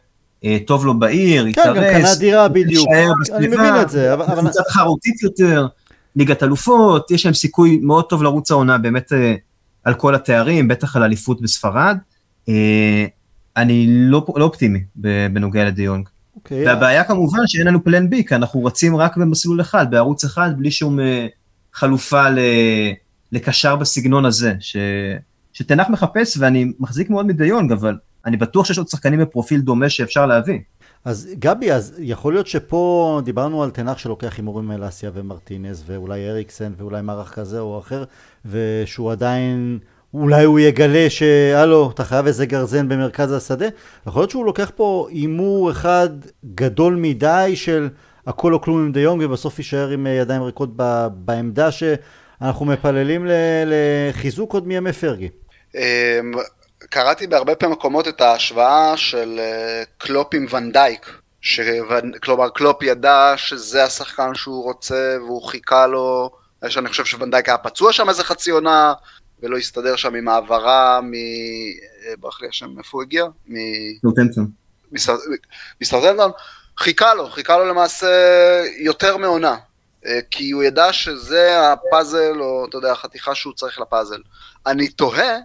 [0.66, 1.66] טוב לו בעיר, התארס.
[1.66, 2.88] כן, גם קנה דירה בדיוק,
[3.36, 4.14] אני מבין את זה.
[4.14, 4.26] אבל...
[4.36, 5.68] קבוצה תחרותית יותר,
[6.16, 9.16] ליגת אלופות, יש להם סיכוי מאוד טוב לרוץ העונה, באמת uh,
[9.84, 11.98] על כל התארים, בטח על אליפות בספרד.
[12.46, 12.50] Uh,
[13.58, 14.84] אני לא, לא אופטימי
[15.34, 16.08] בנוגע לדיונג.
[16.08, 20.24] Okay, אוקיי, והבעיה כמובן שאין לנו פלן בי, כי אנחנו רצים רק במסלול אחד, בערוץ
[20.24, 21.00] אחד, בלי שום...
[21.74, 22.40] חלופה ל...
[23.32, 24.78] לקשר בסגנון הזה, ש...
[25.54, 30.26] שתנח מחפש, ואני מחזיק מאוד מדיונג, אבל אני בטוח שיש עוד שחקנים בפרופיל דומה שאפשר
[30.26, 30.60] להביא.
[31.06, 36.74] אז גבי, אז יכול להיות שפה דיברנו על תנח שלוקח הימורים מאלסיה ומרטינז, ואולי אריקסן,
[36.78, 38.04] ואולי מערך כזה או אחר,
[38.46, 39.80] ושהוא עדיין,
[40.14, 43.68] אולי הוא יגלה שהלו, אתה חייב איזה גרזן במרכז השדה.
[44.08, 46.10] יכול להיות שהוא לוקח פה הימור אחד
[46.56, 47.90] גדול מדי של...
[48.28, 50.70] הכל או כלום עם דה יונג ובסוף יישאר עם אה, ידיים ריקות
[51.14, 53.28] בעמדה שאנחנו מפללים
[53.66, 55.30] לחיזוק עוד מימי פרגי.
[56.90, 61.12] קראתי בהרבה פעמים מקומות את ההשוואה של אה, קלופ עם ונדייק.
[62.24, 66.30] כלומר קלופ ידע שזה השחקן שהוא רוצה והוא חיכה לו,
[66.64, 68.94] אני חושב שוונדייק היה פצוע שם איזה חצי עונה
[69.40, 71.14] ולא הסתדר שם עם העברה מ...
[71.14, 73.26] אה, ברח לי השם, איפה הוא הגיע?
[73.48, 73.56] מ...
[75.82, 76.32] מסאות'המפטון.
[76.78, 78.08] חיכה לו, חיכה לו למעשה
[78.80, 79.56] יותר מעונה.
[80.06, 84.22] אה, כי הוא ידע שזה הפאזל, או אתה יודע, החתיכה שהוא צריך לפאזל.
[84.66, 85.38] אני תוהה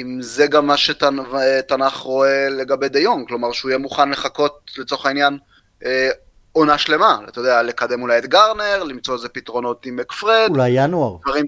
[0.00, 5.06] אם זה גם מה שתנ"ך רואה לגבי די יונג, כלומר שהוא יהיה מוכן לחכות לצורך
[5.06, 5.38] העניין
[5.84, 6.10] אה,
[6.52, 10.48] עונה שלמה, אתה יודע, לקדם אולי את גרנר, למצוא איזה פתרונות עם מקפרד.
[10.50, 11.16] אולי ינואר.
[11.26, 11.46] דברים,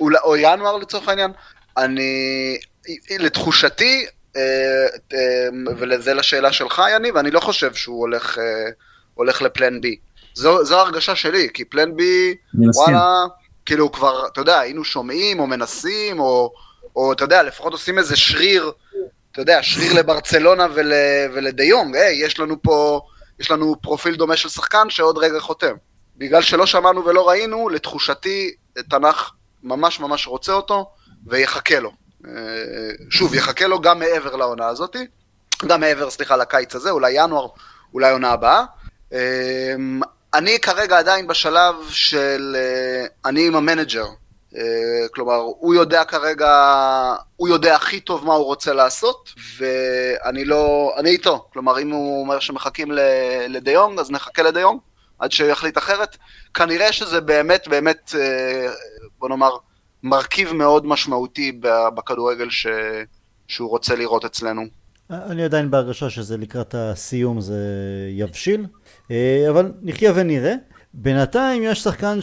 [0.00, 1.30] אולי, או ינואר לצורך העניין.
[1.76, 2.58] אני,
[3.18, 4.06] לתחושתי,
[4.36, 5.48] אה, אה,
[5.78, 8.70] וזה לשאלה שלך, יניב, אני לא חושב שהוא הולך, אה,
[9.14, 9.96] הולך לפלן בי.
[10.34, 12.34] זו, זו הרגשה שלי, כי פלן בי,
[12.74, 13.14] וואלה,
[13.66, 16.52] כאילו כבר, אתה יודע, היינו שומעים או מנסים, או,
[16.96, 18.72] או אתה יודע, לפחות עושים איזה שריר,
[19.32, 20.92] אתה יודע, שריר לברצלונה ול,
[21.34, 23.00] ולדיונג, היי, יש לנו פה,
[23.40, 25.74] יש לנו פרופיל דומה של שחקן שעוד רגע חותם.
[26.16, 28.54] בגלל שלא שמענו ולא ראינו, לתחושתי,
[28.90, 29.30] תנ"ך
[29.62, 30.90] ממש ממש רוצה אותו,
[31.26, 31.92] ויחכה לו.
[33.10, 34.96] שוב, יחכה לו גם מעבר לעונה הזאת,
[35.66, 37.48] גם מעבר, סליחה, לקיץ הזה, אולי ינואר,
[37.94, 38.64] אולי עונה הבאה.
[39.12, 40.00] אמ,
[40.34, 44.10] אני כרגע עדיין בשלב של, אה, אני עם המנג'ר, אה,
[45.14, 46.50] כלומר, הוא יודע כרגע,
[47.36, 51.48] הוא יודע הכי טוב מה הוא רוצה לעשות, ואני לא, אני איתו.
[51.52, 52.88] כלומר, אם הוא אומר שמחכים
[53.48, 54.80] לדיונג, אז נחכה לדיונג,
[55.18, 56.16] עד שיחליט אחרת.
[56.54, 58.72] כנראה שזה באמת, באמת, אה,
[59.18, 59.50] בוא נאמר,
[60.02, 61.60] מרכיב מאוד משמעותי
[61.94, 62.66] בכדורגל ש...
[63.48, 64.62] שהוא רוצה לראות אצלנו.
[65.10, 67.60] אני עדיין בהרגשה שזה לקראת הסיום זה
[68.10, 68.66] יבשיל,
[69.10, 70.54] אה, אבל נחיה ונראה.
[70.94, 72.22] בינתיים יש שחקן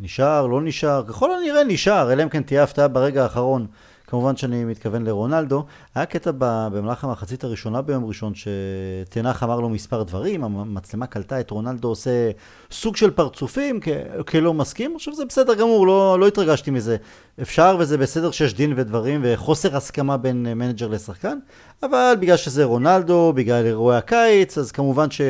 [0.00, 3.66] שנשאר, לא נשאר, ככל הנראה נשאר, אלא אם כן תהיה הפתעה ברגע האחרון.
[4.06, 5.64] כמובן שאני מתכוון לרונלדו.
[5.94, 11.50] היה קטע במהלך המחצית הראשונה ביום ראשון, שתנח אמר לו מספר דברים, המצלמה קלטה את
[11.50, 12.30] רונלדו עושה
[12.70, 13.80] סוג של פרצופים,
[14.26, 14.96] כלא מסכים.
[14.96, 16.96] עכשיו זה בסדר גמור, לא, לא התרגשתי מזה.
[17.42, 21.38] אפשר וזה בסדר שיש דין ודברים וחוסר הסכמה בין מנג'ר לשחקן,
[21.82, 25.20] אבל בגלל שזה רונלדו, בגלל אירועי הקיץ, אז כמובן ש...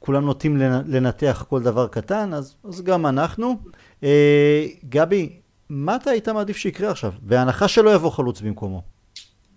[0.00, 0.56] כולם נוטים
[0.86, 3.56] לנתח כל דבר קטן, אז, אז גם אנחנו.
[4.04, 5.32] אה, גבי,
[5.68, 7.12] מה אתה היית מעדיף שיקרה עכשיו?
[7.22, 8.82] בהנחה שלא יבוא חלוץ במקומו.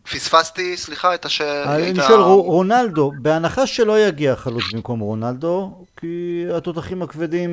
[0.03, 1.75] פספסתי, סליחה, את השאלה.
[1.75, 7.49] אני שואל, רונלדו, בהנחה שלא יגיע חלוץ במקום רונלדו, כי התותחים הכבדים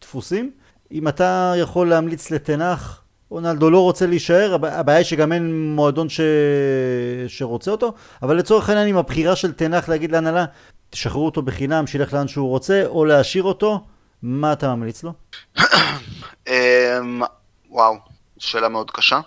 [0.00, 0.50] דפוסים,
[0.92, 3.00] אם אתה יכול להמליץ לתנח,
[3.30, 6.20] רונלדו לא רוצה להישאר, הבעיה היא שגם אין מועדון ש...
[7.28, 7.92] שרוצה אותו,
[8.22, 10.44] אבל לצורך העניין עם הבחירה של תנח להגיד להנהלה,
[10.90, 13.84] תשחררו אותו בחינם, שילך לאן שהוא רוצה, או להשאיר אותו,
[14.26, 15.12] מה אתה ממליץ לו?
[16.48, 17.22] אמ,
[17.70, 17.96] וואו,
[18.38, 19.20] שאלה מאוד קשה.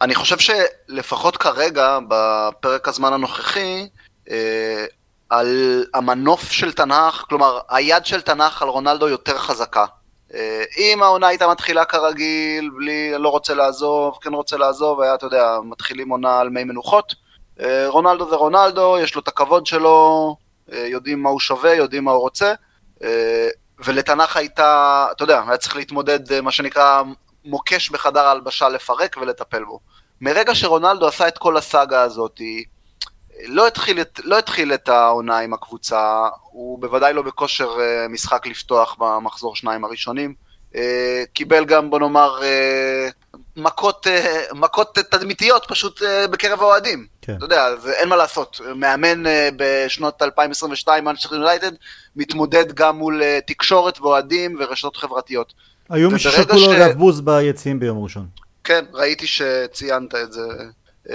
[0.00, 3.88] אני חושב שלפחות כרגע, בפרק הזמן הנוכחי,
[4.30, 4.84] אה,
[5.30, 9.84] על המנוף של תנ"ך, כלומר, היד של תנ"ך על רונלדו יותר חזקה.
[10.34, 15.26] אה, אם העונה הייתה מתחילה כרגיל, בלי, לא רוצה לעזוב, כן רוצה לעזוב, היה, אתה
[15.26, 17.14] יודע, מתחילים עונה על מי מנוחות.
[17.60, 20.36] אה, רונלדו זה רונלדו, יש לו את הכבוד שלו,
[20.72, 22.54] יודעים מה הוא שווה, יודעים מה הוא רוצה.
[23.84, 27.02] ולתנ"ך הייתה, אתה יודע, היה צריך להתמודד, מה שנקרא,
[27.44, 29.80] מוקש בחדר ההלבשה לפרק ולטפל בו.
[30.20, 32.40] מרגע שרונלדו עשה את כל הסאגה הזאת,
[33.44, 38.96] לא התחיל, לא התחיל את העונה עם הקבוצה, הוא בוודאי לא בכושר אה, משחק לפתוח
[38.98, 40.34] במחזור שניים הראשונים.
[40.74, 43.08] אה, קיבל גם, בוא נאמר, אה,
[43.56, 44.06] מכות,
[44.54, 47.06] מכות תדמיתיות פשוט בקרב האוהדים.
[47.22, 47.34] כן.
[47.36, 48.60] אתה יודע, זה, אין מה לעשות.
[48.74, 49.22] מאמן
[49.56, 51.72] בשנות 2022, מנצ'סטר יונייטד,
[52.16, 55.52] מתמודד גם מול תקשורת ואוהדים ורשתות חברתיות.
[55.90, 58.26] היו מי ששקו לו אגב בוז ביציעים ביום ראשון.
[58.64, 60.42] כן, ראיתי שציינת את זה.
[61.10, 61.14] אמ,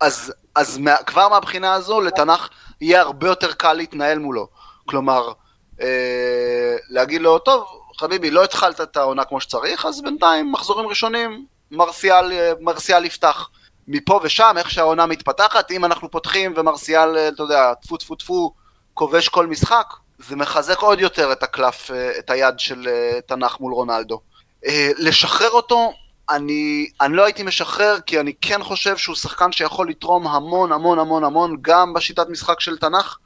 [0.00, 2.48] אז, אז מה, כבר מהבחינה הזו, לתנ"ך
[2.80, 4.48] יהיה הרבה יותר קל להתנהל מולו.
[4.86, 5.32] כלומר,
[5.80, 7.64] אה, להגיד לו, טוב,
[7.98, 13.48] חביבי, לא התחלת את העונה כמו שצריך, אז בינתיים, מחזורים ראשונים, מרסיאל, מרסיאל יפתח.
[13.88, 18.52] מפה ושם, איך שהעונה מתפתחת, אם אנחנו פותחים ומרסיאל, אתה יודע, טפו טפו טפו,
[18.94, 19.86] כובש כל משחק,
[20.18, 24.20] זה מחזק עוד יותר את הקלף, אה, את היד של אה, תנ"ך מול רונלדו.
[24.66, 25.92] אה, לשחרר אותו,
[26.30, 30.98] אני, אני לא הייתי משחרר, כי אני כן חושב שהוא שחקן שיכול לתרום המון המון
[30.98, 33.16] המון המון, גם בשיטת משחק של תנ"ך,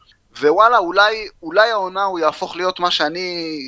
[0.40, 3.58] ווואלה, אולי, אולי העונה הוא יהפוך להיות מה שאני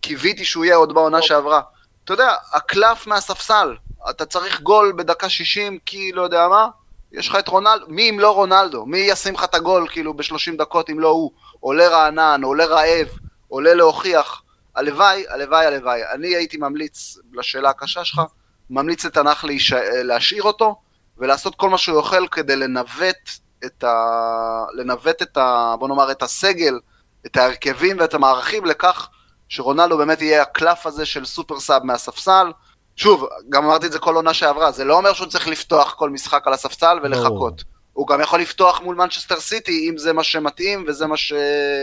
[0.00, 1.60] קיוויתי שהוא יהיה עוד בעונה שעברה.
[2.04, 3.74] אתה יודע, הקלף מהספסל,
[4.10, 6.68] אתה צריך גול בדקה 60, כי לא יודע מה,
[7.12, 8.86] יש לך את רונלדו, מי אם לא רונלדו?
[8.86, 11.30] מי ישים לך את הגול כאילו ב-30 דקות אם לא הוא?
[11.60, 13.08] עולה רענן, עולה רעב,
[13.48, 14.42] עולה להוכיח.
[14.76, 16.00] הלוואי, הלוואי, הלוואי.
[16.14, 18.20] אני הייתי ממליץ, לשאלה הקשה שלך,
[18.70, 19.72] ממליץ לטן האג להיש...
[19.92, 20.76] להשאיר אותו,
[21.18, 23.30] ולעשות כל מה שהוא יוכל כדי לנווט
[23.64, 23.94] את ה...
[24.74, 25.74] לנווט את ה...
[25.78, 26.78] בוא נאמר, את הסגל,
[27.26, 29.08] את ההרכבים ואת המערכים לכך
[29.48, 32.52] שרונלדו באמת יהיה הקלף הזה של super sub מהספסל.
[32.96, 36.10] שוב, גם אמרתי את זה כל עונה שעברה, זה לא אומר שהוא צריך לפתוח כל
[36.10, 37.64] משחק על הספסל ולחכות.
[37.92, 41.32] הוא גם יכול לפתוח מול מנצ'סטר סיטי, אם זה מה שמתאים, וזה מה, ש...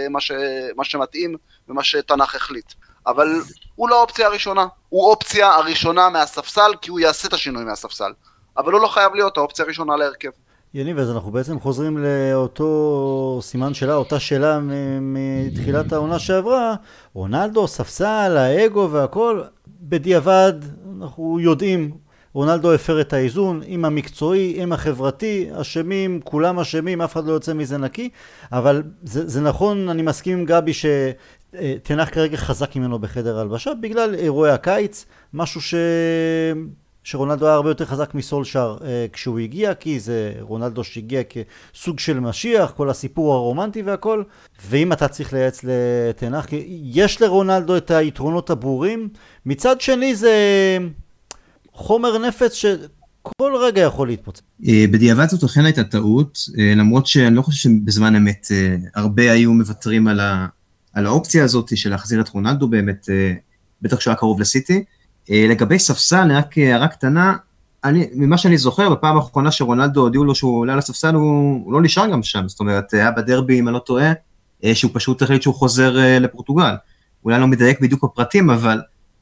[0.09, 0.31] מה, ש...
[0.75, 1.35] מה שמתאים
[1.69, 2.73] ומה שתנ"ך החליט.
[3.07, 3.41] אבל
[3.75, 8.11] הוא לא האופציה הראשונה, הוא אופציה הראשונה מהספסל, כי הוא יעשה את השינוי מהספסל.
[8.57, 10.29] אבל הוא לא חייב להיות האופציה הראשונה להרכב.
[10.73, 14.59] יניב, אז אנחנו בעצם חוזרים לאותו סימן שאלה, אותה שאלה
[15.01, 16.75] מתחילת העונה שעברה.
[17.13, 19.43] רונלדו, ספסל, האגו והכל,
[19.81, 20.53] בדיעבד
[20.97, 21.91] אנחנו יודעים
[22.33, 27.53] רונלדו הפר את האיזון, עם המקצועי, עם החברתי, אשמים, כולם אשמים, אף אחד לא יוצא
[27.53, 28.09] מזה נקי,
[28.51, 34.15] אבל זה, זה נכון, אני מסכים עם גבי שתנח כרגע חזק ממנו בחדר הלבשה, בגלל
[34.15, 35.75] אירועי הקיץ, משהו ש...
[37.09, 42.19] שרונלדו היה הרבה יותר חזק מסולשאר אה, כשהוא הגיע, כי זה רונלדו שהגיע כסוג של
[42.19, 44.23] משיח, כל הסיפור הרומנטי והכל,
[44.69, 46.47] ואם אתה צריך לייעץ לתנח,
[46.83, 49.09] יש לרונלדו את היתרונות הברורים,
[49.45, 50.33] מצד שני זה...
[51.73, 54.41] חומר נפץ שכל רגע יכול להתפוצץ.
[54.67, 59.31] אה, בדיעבד זאת אכן הייתה טעות, אה, למרות שאני לא חושב שבזמן אמת אה, הרבה
[59.31, 60.47] היו מוותרים על, ה,
[60.93, 63.09] על האופציה הזאת של להחזיר את רונלדו באמת,
[63.81, 64.83] בטח כשהוא היה קרוב לסיטי.
[65.29, 67.35] לגבי ספסל, רק הערה קטנה,
[67.83, 71.81] אני, ממה שאני זוכר, בפעם האחרונה שרונלדו הודיעו לו שהוא עולה לספסל, הוא, הוא לא
[71.81, 74.11] נשאר גם שם, זאת אומרת, היה בדרבי, אם אני לא טועה,
[74.73, 76.75] שהוא פשוט החליט שהוא חוזר לפורטוגל.
[77.25, 78.81] אולי לא מדייק בדיוק בפרטים, אבל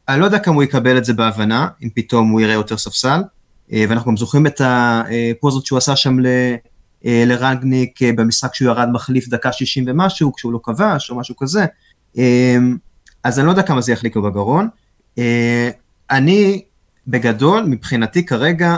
[0.09, 3.21] אני לא יודע כמה הוא יקבל את זה בהבנה, אם פתאום הוא יראה יותר ספסל,
[3.73, 8.89] אה, ואנחנו גם זוכרים את הפוזות שהוא עשה שם אה, לרנגניק אה, במשחק שהוא ירד
[8.91, 11.65] מחליף דקה 60 ומשהו, כשהוא לא כבש או משהו כזה,
[13.23, 14.67] אז אני לא יודע כמה זה יחליק לו בגרון.
[16.11, 16.61] אני,
[17.07, 18.77] בגדול, מבחינתי כרגע,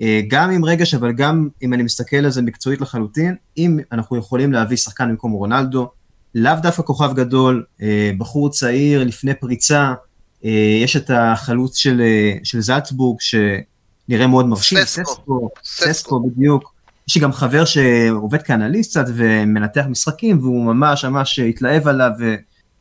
[0.00, 4.16] אה, גם עם רגש, אבל גם אם אני מסתכל על זה מקצועית לחלוטין, אם אנחנו
[4.16, 5.90] יכולים להביא שחקן במקום רונלדו,
[6.34, 9.94] לאו דווקא כוכב גדול, אה, בחור צעיר לפני פריצה,
[10.44, 12.02] אה, יש את החלוץ של,
[12.44, 16.72] של זלצבורג, שנראה מאוד מרשים, ססקו, ססקו, ססקו בדיוק.
[17.08, 22.10] יש לי גם חבר שעובד כאנליסט קצת ומנתח משחקים, והוא ממש ממש התלהב עליו,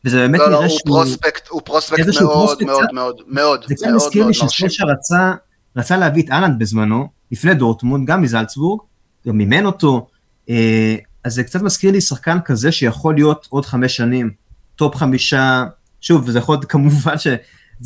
[0.05, 0.79] וזה באמת לא, לא נראה לא, שהוא...
[0.85, 4.31] הוא פרוספקט, הוא פרוספקט מאוד פרוספקט מאוד קצת- מאוד מאוד זה קצת מאוד מזכיר לי
[4.39, 4.49] מאוד.
[4.49, 5.33] שסושה רצה,
[5.75, 8.81] רצה להביא את אהלנד בזמנו, לפני דורטמונד, גם מזלצבורג,
[9.27, 10.07] גם מימן אותו,
[10.49, 14.31] אה, אז זה קצת מזכיר לי שחקן כזה שיכול להיות עוד חמש שנים,
[14.75, 15.63] top חמישה,
[16.01, 17.37] שוב, זה יכול להיות כמובן שזה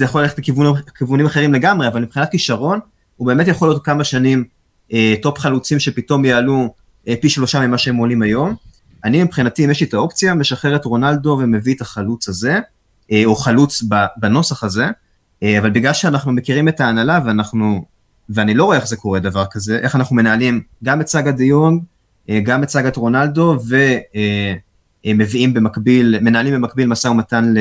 [0.06, 0.40] יכול ללכת
[0.88, 2.80] לכיוונים אחרים לגמרי, אבל מבחינת כישרון,
[3.18, 4.44] הוא באמת יכול להיות כמה שנים
[4.94, 6.74] אה, top חלוצים שפתאום יעלו
[7.08, 8.56] אה, פי שלושה ממה שהם עולים היום.
[9.04, 12.60] אני מבחינתי, אם יש לי את האופציה, משחרר את רונלדו ומביא את החלוץ הזה,
[13.12, 13.84] אה, או חלוץ
[14.18, 14.86] בנוסח הזה,
[15.44, 17.86] אה, אבל בגלל שאנחנו מכירים את ההנהלה ואנחנו,
[18.30, 21.44] ואני לא רואה איך זה קורה דבר כזה, איך אנחנו מנהלים גם את סאגה דה
[22.30, 23.58] אה, גם את סאגת רונלדו,
[25.06, 27.54] ומביאים במקביל, מנהלים במקביל משא ומתן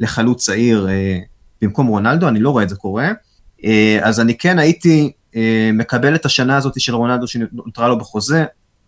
[0.00, 0.88] לחלוץ צעיר
[1.62, 3.12] במקום רונלדו, אני לא רואה את זה קורה.
[4.02, 5.12] אז אני כן הייתי
[5.72, 8.44] מקבל את השנה הזאת של רונלדו שנותרה לו בחוזה,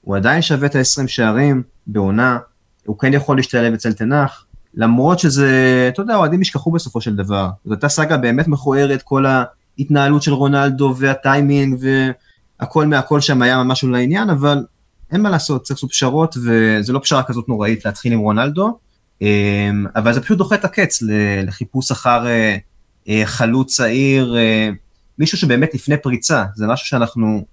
[0.09, 2.39] הוא עדיין שווה את ה-20 שערים בעונה,
[2.87, 5.51] הוא כן יכול להשתלב אצל תנח, למרות שזה,
[5.93, 7.49] אתה יודע, אוהדים ישכחו בסופו של דבר.
[7.65, 11.79] זו הייתה סאגה באמת מכוערת, כל ההתנהלות של רונלדו והטיימינג
[12.61, 14.65] והכל מהכל שם היה ממש לא לעניין, אבל
[15.13, 18.79] אין מה לעשות, צריך לעשות פשרות, וזה לא פשרה כזאת נוראית להתחיל עם רונלדו,
[19.23, 21.03] אמ, אבל זה פשוט דוחה את הקץ
[21.47, 22.57] לחיפוש אחר אה,
[23.09, 24.71] אה, חלוץ צעיר, אה,
[25.19, 27.45] מישהו שבאמת לפני פריצה, זה משהו שאנחנו,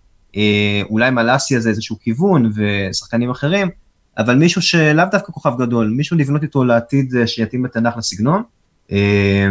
[0.89, 3.69] אולי מלאסיה זה איזשהו כיוון, ושחקנים אחרים,
[4.17, 8.43] אבל מישהו שלאו דווקא כוכב גדול, מישהו לבנות איתו לעתיד אה, שיתאים לתנ"ך לסגנון.
[8.91, 9.47] אה,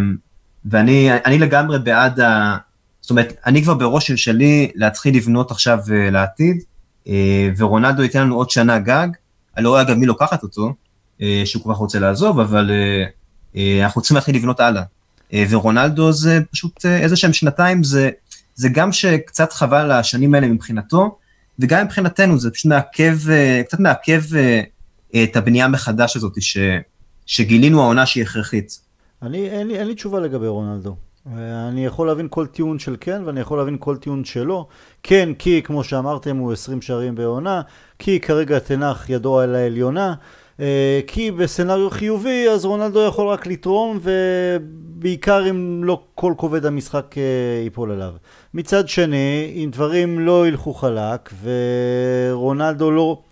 [0.65, 2.57] ואני אני לגמרי בעד ה...
[3.01, 6.63] זאת אומרת, אני כבר בראש של שלי להתחיל לבנות עכשיו אה, לעתיד,
[7.09, 9.09] אה, ורונלדו ייתן לנו עוד שנה גג,
[9.57, 10.75] אני לא רואה אגב מי לוקחת אותו,
[11.23, 13.05] אה, שהוא כל כך רוצה לעזוב, אבל אה,
[13.57, 14.83] אה, אנחנו צריכים להתחיל לבנות הלאה.
[15.33, 18.11] אה, ורונלדו זה פשוט אה, איזה שהם שנתיים, זה,
[18.55, 21.19] זה גם שקצת חבל השנים האלה מבחינתו,
[21.59, 24.61] וגם מבחינתנו זה פשוט מעכב, אה, קצת מעכב אה,
[25.15, 26.59] אה, את הבנייה מחדש הזאת, ש,
[27.27, 28.81] שגילינו העונה שהיא הכרחית.
[29.23, 30.97] אני, אין, לי, אין לי תשובה לגבי רונלדו.
[31.69, 34.67] אני יכול להבין כל טיעון של כן, ואני יכול להבין כל טיעון שלא.
[35.03, 37.63] כן, כי כמו שאמרתם, הוא 20 שערים בעונה,
[37.99, 40.15] כי כרגע תנח ידו על העליונה,
[41.07, 47.63] כי בסצנריו חיובי, אז רונלדו יכול רק לתרום, ובעיקר אם לא כל כובד המשחק אה,
[47.65, 48.13] ייפול עליו.
[48.55, 53.23] מצד שני, אם דברים לא ילכו חלק, ורונלדו לא...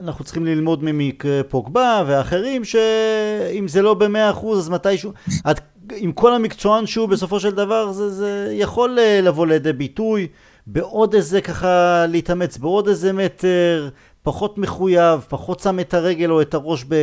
[0.00, 5.12] אנחנו צריכים ללמוד ממקרה פוגבה ואחרים שאם זה לא במאה אחוז אז מתישהו
[5.44, 5.60] עד,
[5.96, 10.28] עם כל המקצוען שהוא בסופו של דבר זה, זה יכול אה, לבוא לידי ביטוי
[10.66, 13.88] בעוד איזה ככה להתאמץ בעוד איזה מטר
[14.22, 16.94] פחות מחויב פחות שם את הרגל או את הראש ב,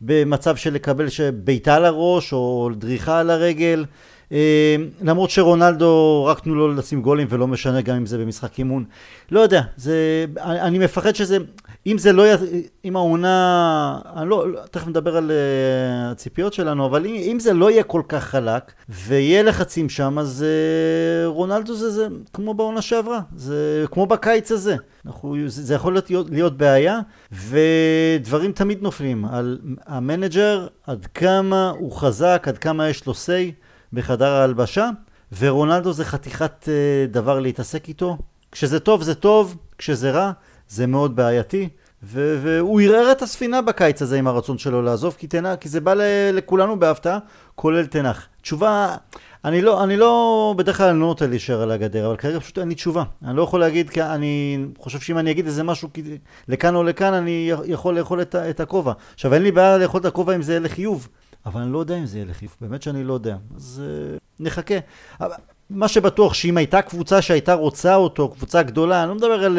[0.00, 1.06] במצב של לקבל
[1.44, 3.84] בעיטה על הראש או דריכה על הרגל.
[4.32, 8.84] אה, למרות שרונלדו רק תנו לו לשים גולים ולא משנה גם אם זה במשחק אימון.
[9.30, 11.38] לא יודע זה אני, אני מפחד שזה
[11.86, 12.36] אם זה לא, י-
[12.84, 15.32] אם העונה, אני לא, לא- תכף נדבר על uh,
[16.12, 20.44] הציפיות שלנו, אבל אם, אם זה לא יהיה כל כך חלק, ויהיה לחצים שם, אז
[20.44, 24.76] uh, רונלדו זה, זה כמו בעונה שעברה, זה כמו בקיץ הזה.
[25.06, 27.00] אנחנו, זה, זה יכול להיות, להיות בעיה,
[27.32, 33.52] ודברים תמיד נופלים על המנג'ר, עד כמה הוא חזק, עד כמה יש לו say
[33.92, 34.90] בחדר ההלבשה,
[35.38, 36.68] ורונלדו זה חתיכת uh,
[37.12, 38.16] דבר להתעסק איתו.
[38.52, 40.32] כשזה טוב זה טוב, כשזה רע
[40.68, 41.68] זה מאוד בעייתי,
[42.02, 45.94] והוא ערער את הספינה בקיץ הזה עם הרצון שלו לעזוב, כי, תנח, כי זה בא
[46.32, 47.18] לכולנו בהפתעה,
[47.54, 48.26] כולל תנח.
[48.42, 48.96] תשובה,
[49.44, 52.58] אני לא, אני לא, בדרך כלל אני לא נוטה להישאר על הגדר, אבל כרגע פשוט
[52.58, 53.04] אין לי תשובה.
[53.24, 55.88] אני לא יכול להגיד, כי אני חושב שאם אני אגיד איזה משהו
[56.48, 58.92] לכאן או לכאן, אני יכול לאכול את, את הכובע.
[59.14, 61.08] עכשיו, אין לי בעיה לאכול את הכובע אם זה יהיה לחיוב,
[61.46, 63.36] אבל אני לא יודע אם זה יהיה לחיוב, באמת שאני לא יודע.
[63.56, 64.74] אז uh, נחכה.
[65.70, 69.58] מה שבטוח שאם הייתה קבוצה שהייתה רוצה אותו, קבוצה גדולה, אני לא מדבר על...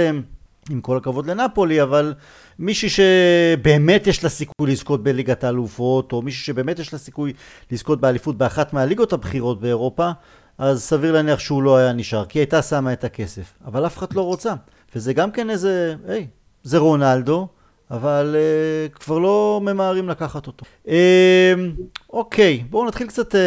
[0.69, 2.13] אה, עם כל הכבוד לנפולי, אבל
[2.59, 7.33] מישהי שבאמת יש לה סיכוי לזכות בליגת האלופות, או מישהי שבאמת יש לה סיכוי
[7.71, 10.11] לזכות באליפות באחת מהליגות הבכירות באירופה,
[10.57, 13.53] אז סביר להניח שהוא לא היה נשאר, כי הייתה שמה את הכסף.
[13.65, 14.53] אבל אף אחד לא רוצה.
[14.95, 16.27] וזה גם כן איזה, היי,
[16.63, 17.47] זה רונלדו,
[17.91, 20.65] אבל uh, כבר לא ממהרים לקחת אותו.
[20.85, 20.89] Uh,
[22.09, 23.37] אוקיי, בואו נתחיל קצת uh,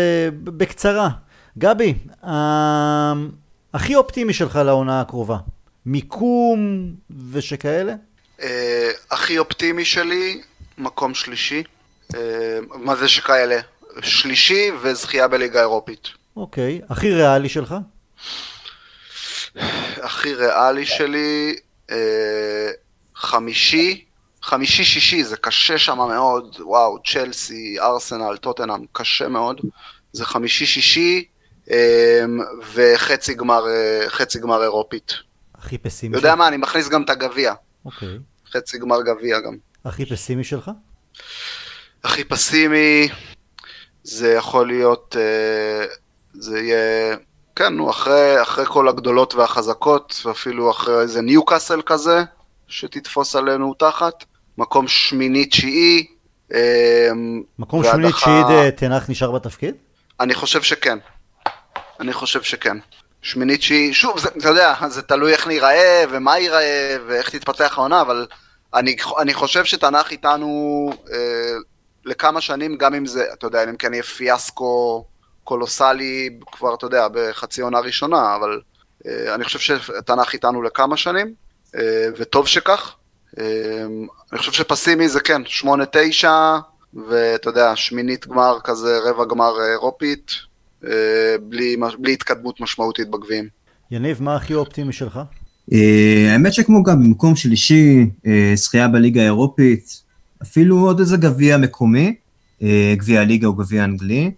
[0.45, 1.11] בקצרה.
[1.59, 2.27] גבי, uh,
[3.75, 5.37] הכי אופטימי שלך לעונה הקרובה.
[5.87, 6.93] מיקום
[7.33, 7.95] ושכאלה?
[8.43, 10.41] אה, הכי אופטימי שלי,
[10.79, 11.63] מקום שלישי.
[12.15, 13.61] אה, מה זה שכאלה?
[14.03, 16.09] שלישי וזכייה בליגה האירופית.
[16.37, 16.81] אוקיי.
[16.89, 17.75] הכי ריאלי שלך?
[20.03, 21.57] הכי ריאלי שלי,
[21.91, 22.71] אה,
[23.15, 24.05] חמישי,
[24.43, 29.61] חמישי-שישי, זה קשה שם מאוד, וואו, צ'לסי, ארסנל, טוטנאם, קשה מאוד.
[30.13, 31.25] זה חמישי-שישי
[32.75, 33.65] וחצי גמר,
[34.09, 35.13] חצי גמר אירופית.
[35.61, 36.39] הכי פסימי יודע שלך?
[36.39, 37.55] מה, אני מכניס גם את הגביע.
[37.85, 38.19] אוקיי.
[38.53, 39.57] חצי גמר גביע גם.
[39.85, 40.71] הכי פסימי שלך?
[42.05, 43.09] הכי פסימי,
[44.03, 45.87] זה יכול להיות, אה,
[46.35, 47.17] זה יהיה,
[47.57, 52.23] כן, נו, אחרי, אחרי כל הגדולות והחזקות, ואפילו אחרי איזה ניוקאסל כזה,
[52.69, 54.25] שתתפוס עלינו תחת,
[54.59, 56.07] מקום שמיני-תשיעי.
[56.55, 57.09] אה,
[57.59, 59.75] מקום והדחה- שמיני תשיעית אה, תנח נשאר בתפקיד?
[60.21, 60.99] אני חושב שכן.
[62.01, 62.77] אני חושב שכן.
[63.23, 68.01] שמינית שהיא, שוב, זה, אתה יודע, זה תלוי איך ניראה, ומה ייראה, ואיך תתפתח העונה,
[68.01, 68.27] אבל
[68.75, 71.57] אני, אני חושב שתנ"ך איתנו אה,
[72.05, 75.05] לכמה שנים, גם אם זה, אתה יודע, אם כן יהיה פיאסקו
[75.45, 78.61] קולוסלי, כבר, אתה יודע, בחצי עונה ראשונה, אבל
[79.07, 81.35] אה, אני חושב שתנ"ך איתנו לכמה שנים,
[81.77, 82.95] אה, וטוב שכך.
[83.39, 83.45] אה,
[84.33, 86.59] אני חושב שפסימי זה כן, שמונה, תשע,
[87.09, 90.50] ואתה יודע, שמינית גמר כזה, רבע גמר אירופית, אה,
[91.49, 93.49] בלי, בלי התקדמות משמעותית בגביעים.
[93.91, 95.21] יניב, מה הכי אופטימי שלך?
[95.73, 100.03] אה, האמת שכמו גם במקום שלישי, אה, זכייה בליגה האירופית,
[100.43, 102.15] אפילו עוד איזה גביע מקומי,
[102.63, 104.31] אה, גביע הליגה או גביע אנגלי.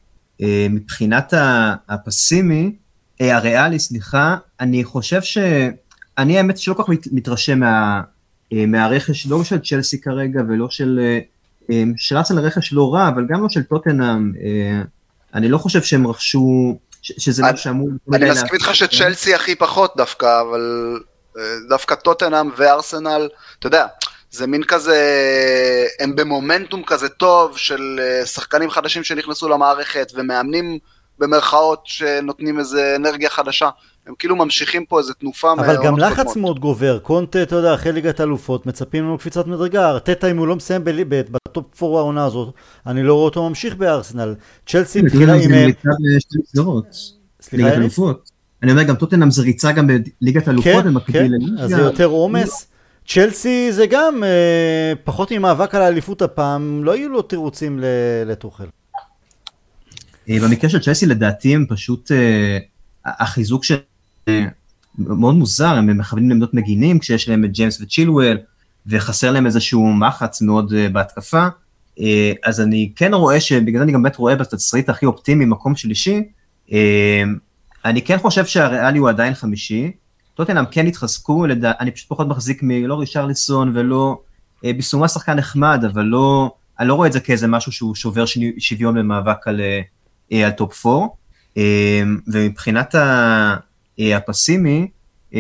[0.42, 2.72] אה, מבחינת ה- הפסימי,
[3.20, 5.38] אה, הריאלי, סליחה, אני חושב ש...
[6.18, 8.00] אני האמת שלא כל כך מת- מתרשם מה,
[8.52, 11.00] אה, מהרכש, לא של צ'לסי כרגע ולא של...
[11.02, 11.18] אה,
[11.70, 14.32] אה, שרץ על הרכש לא רע, אבל גם לא של טוטנאם.
[15.34, 17.88] אני לא חושב שהם רכשו, ש- שזה אני- משהו שאמור...
[18.14, 20.96] אני מסכים איתך שצ'לסי הכי פחות דווקא, אבל
[21.38, 23.28] אה, דווקא טוטנאם וארסנל,
[23.58, 23.86] אתה יודע,
[24.30, 24.96] זה מין כזה,
[26.00, 30.78] הם במומנטום כזה טוב של אה, שחקנים חדשים שנכנסו למערכת ומאמנים
[31.18, 33.68] במרכאות שנותנים איזה אנרגיה חדשה.
[34.06, 36.36] הם כאילו ממשיכים פה איזה תנופה אבל גם לחץ קודמות.
[36.36, 40.46] מאוד גובר, קונטה, אתה יודע, אחרי ליגת האלופות, מצפים לנו קפיצת מדרגה, ארטטה אם הוא
[40.46, 40.84] לא מסיים
[41.52, 42.54] בטופ 4 העונה הזאת,
[42.86, 44.34] אני לא רואה אותו ממשיך בארסנל.
[44.66, 45.40] צ'לסי מתחילה עם...
[46.52, 46.64] זה אה,
[47.40, 47.72] סליחה?
[47.72, 48.30] אלופות.
[48.62, 51.62] אני אומר, גם טוטנאם זה ריצה גם בליגת אלופות, כן, במקביל כן, לליגה.
[51.62, 52.66] אז זה יותר עומס.
[53.06, 57.80] צ'לסי זה גם אה, פחות ממאבק על האליפות הפעם, לא יהיו לו תירוצים
[58.26, 58.66] לטוחל.
[60.28, 62.10] אה, במקרה של צ'לסי לדעתי הם פשוט,
[63.04, 63.76] החיזוק של...
[64.98, 68.38] מאוד מוזר, הם מכוונים לעמדות מגינים כשיש להם את ג'יימס וצ'ילואל,
[68.86, 71.46] וחסר להם איזשהו מחץ מאוד אה, בהתקפה.
[72.00, 75.76] אה, אז אני כן רואה שבגלל זה אני גם באמת רואה בתסריט הכי אופטימי מקום
[75.76, 76.22] שלישי.
[76.72, 77.22] אה,
[77.84, 79.92] אני כן חושב שהריאלי הוא עדיין חמישי.
[80.34, 81.72] טוטנאם כן התחזקו, לדע...
[81.80, 84.18] אני פשוט פחות מחזיק מריצ'רליסון ולא...
[84.62, 86.50] ביסומה שחקן נחמד, אבל לא...
[86.80, 88.24] אני לא רואה את זה כאיזה משהו שהוא שובר
[88.58, 89.60] שוויון במאבק על,
[90.32, 91.06] על top 4.
[91.56, 92.94] אה, ומבחינת
[93.98, 94.88] הפסימי,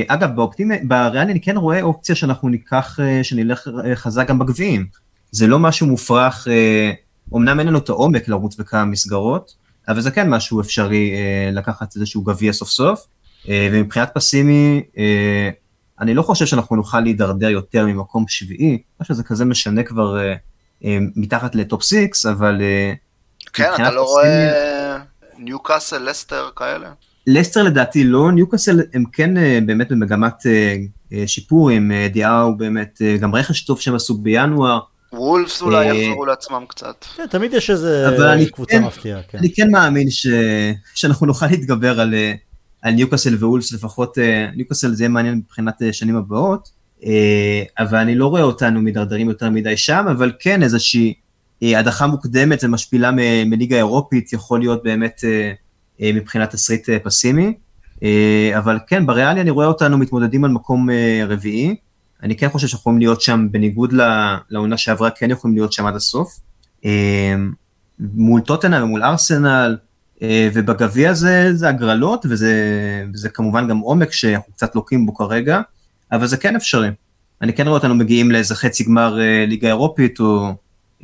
[0.08, 4.86] אגב, באופטימי, בריאלי אני כן רואה אופציה שאנחנו ניקח, אה, שנלך אה, חזק גם בגביעים.
[5.30, 6.92] זה לא משהו מופרך, אה,
[7.34, 9.54] אמנם אין לנו את העומק לרוץ בכמה מסגרות,
[9.88, 13.06] אבל זה כן משהו אפשרי אה, לקחת איזשהו גביע סוף סוף.
[13.48, 15.50] אה, ומבחינת פסימי, אה,
[16.00, 20.34] אני לא חושב שאנחנו נוכל להידרדר יותר ממקום שביעי, לא שזה כזה משנה כבר אה,
[20.84, 22.92] אה, מתחת לטופ 6, אבל אה,
[23.52, 24.98] כן, אתה לא פסימי- רואה
[25.38, 26.90] ניוקאסל, לסטר כאלה?
[27.26, 30.76] לסטר לדעתי לא, ניוקאסל הם כן אה, באמת במגמת אה,
[31.12, 34.80] אה, שיפור עם דיאו, באמת גם רכש טוב שהם עשו בינואר.
[35.12, 37.04] וולפס אולי יחזרו לעצמם קצת.
[37.16, 39.38] כן, תמיד יש איזה אבל אני קבוצה כן- מפתיעה, כן.
[39.38, 40.26] אני כן מאמין ש...
[40.94, 42.14] שאנחנו נוכל להתגבר על,
[42.82, 44.18] על ניוקאסל ואולס, לפחות
[44.56, 46.68] ניוקאסל זה יהיה מעניין מבחינת אה, שנים הבאות,
[47.78, 51.14] אבל אני לא רואה אותנו מידרדרים יותר מדי שם, אבל כן איזושהי
[51.62, 53.10] הדחה מוקדמת ומשפילה
[53.46, 55.24] מליגה אירופית יכול להיות באמת
[56.14, 57.54] מבחינת תסריט אה, פסימי,
[58.02, 61.76] אה, אבל כן, בריאלי אני רואה אותנו מתמודדים על מקום אה, רביעי,
[62.22, 63.94] אני כן חושב שאנחנו יכולים להיות שם, בניגוד
[64.50, 66.40] לעונה שעברה, כן יכולים להיות שם עד הסוף.
[66.84, 67.34] אה,
[67.98, 69.76] מול טוטנאם ומול ארסנל,
[70.22, 72.54] אה, ובגביע זה, זה הגרלות, וזה,
[73.14, 75.60] וזה כמובן גם עומק שאנחנו קצת לוקים בו כרגע,
[76.12, 76.88] אבל זה כן אפשרי.
[77.42, 80.54] אני כן רואה אותנו מגיעים לאיזה חצי גמר אה, ליגה אירופית, או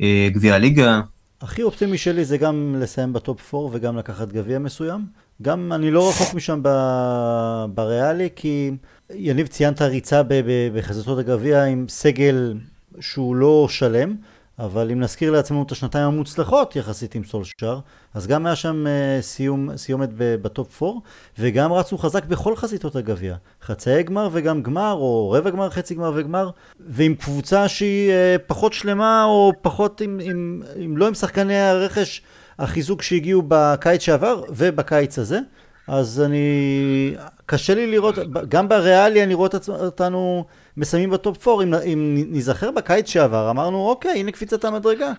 [0.01, 1.01] אה, גביע הליגה.
[1.41, 5.01] הכי אופטימי שלי זה גם לסיים ב top 4 וגם לקחת גביע מסוים.
[5.41, 8.71] גם אני לא רחוק משם ב- בריאלי, כי
[9.09, 12.53] יניב ציינת ריצה ב- ב- בחזיתות הגביע עם סגל
[12.99, 14.15] שהוא לא שלם,
[14.59, 17.79] אבל אם נזכיר לעצמנו את השנתיים המוצלחות יחסית עם סולשאר,
[18.13, 20.99] אז גם היה שם אה, סיום, סיומת ב top 4,
[21.39, 23.35] וגם רצו חזק בכל חזיתות הגביע.
[23.63, 26.49] חצאי גמר וגם גמר, או רבע גמר, חצי גמר וגמר,
[26.79, 32.21] ועם קבוצה שהיא אה, פחות שלמה, או פחות עם, עם, עם לא עם שחקני הרכש,
[32.59, 35.39] החיזוק שהגיעו בקיץ שעבר ובקיץ הזה.
[35.87, 38.15] אז אני קשה לי לראות,
[38.49, 40.45] גם בריאלי אני רואה אותנו
[40.77, 45.11] מסיימים בטופ 4, אם, אם נזכר בקיץ שעבר, אמרנו, אוקיי, הנה קפיצת המדרגה.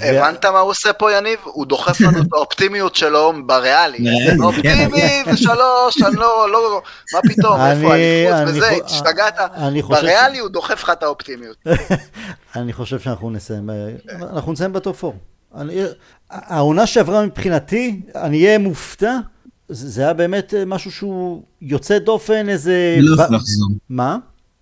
[0.00, 1.38] הבנת מה הוא עושה פה, יניב?
[1.44, 3.98] הוא דוחף לנו את האופטימיות שלו בריאלי.
[4.44, 6.82] אופטימי זה שלוש, אני לא, לא,
[7.14, 9.34] מה פתאום, איפה האליפות וזה, השתגעת?
[9.88, 11.56] בריאלי הוא דוחף לך את האופטימיות.
[12.56, 13.70] אני חושב שאנחנו נסיים,
[14.22, 15.16] אנחנו נסיים בטופ 4.
[16.30, 19.16] העונה שעברה מבחינתי, אני אהיה מופתע.
[19.68, 22.96] זה היה באמת משהו שהוא יוצא דופן, איזה...
[23.00, 23.68] לא יכול לחזור.
[23.88, 24.16] מה?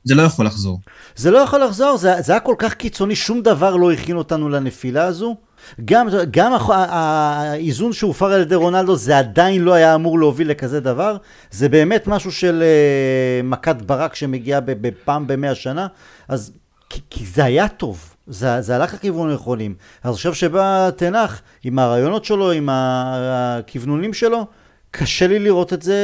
[0.06, 0.80] זה לא יכול לחזור.
[1.16, 4.48] זה לא יכול לחזור, זה, זה היה כל כך קיצוני, שום דבר לא הכין אותנו
[4.48, 5.36] לנפילה הזו.
[5.84, 11.16] גם, גם האיזון שהופר על ידי רונלדו, זה עדיין לא היה אמור להוביל לכזה דבר.
[11.50, 15.86] זה באמת משהו של uh, מכת ברק שמגיעה בפעם במאה שנה.
[16.28, 16.52] אז,
[16.90, 18.14] כי, כי זה היה טוב.
[18.26, 19.74] זה, זה הלך לכיוונים נכונים.
[20.04, 24.46] אז עכשיו שבא תנח, עם הרעיונות שלו, עם הכוונונים שלו,
[24.90, 25.96] קשה לי לראות את זה.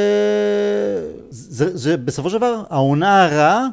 [1.29, 3.67] זה, זה, זה בסופו של דבר, העונה הרעה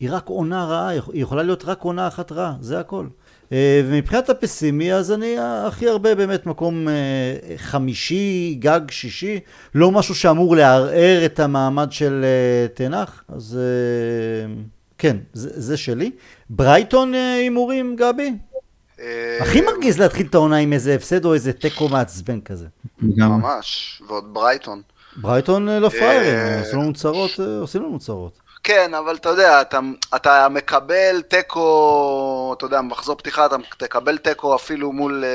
[0.00, 3.06] היא רק עונה רעה, היא יכולה להיות רק עונה אחת רעה, זה הכל.
[3.52, 9.40] אה, ומבחינת הפסימי, אז אני הכי הרבה באמת מקום אה, חמישי, גג שישי,
[9.74, 13.58] לא משהו שאמור לערער את המעמד של אה, תנח, אז
[14.98, 16.10] כן, זה, זה שלי.
[16.50, 18.32] ברייטון הימורים, גבי?
[19.40, 22.66] הכי מרגיז להתחיל את העונה עם איזה הפסד או איזה תיקו מעצבן כזה.
[23.02, 24.82] ממש, ועוד ברייטון.
[25.16, 27.30] ברייטון לא פראיירים, עושים לנו צרות,
[27.60, 28.45] עושים לנו צרות.
[28.66, 29.80] כן, אבל אתה יודע, אתה,
[30.16, 35.28] אתה מקבל תיקו, אתה יודע, מחזור פתיחה, אתה תקבל תיקו אפילו מול, אה,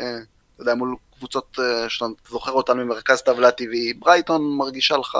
[0.00, 0.18] אה,
[0.54, 3.92] אתה יודע, מול קבוצות אה, שאתה זוכר אותן ממרכז טבלה טבעי.
[3.94, 5.18] ברייטון מרגישה לך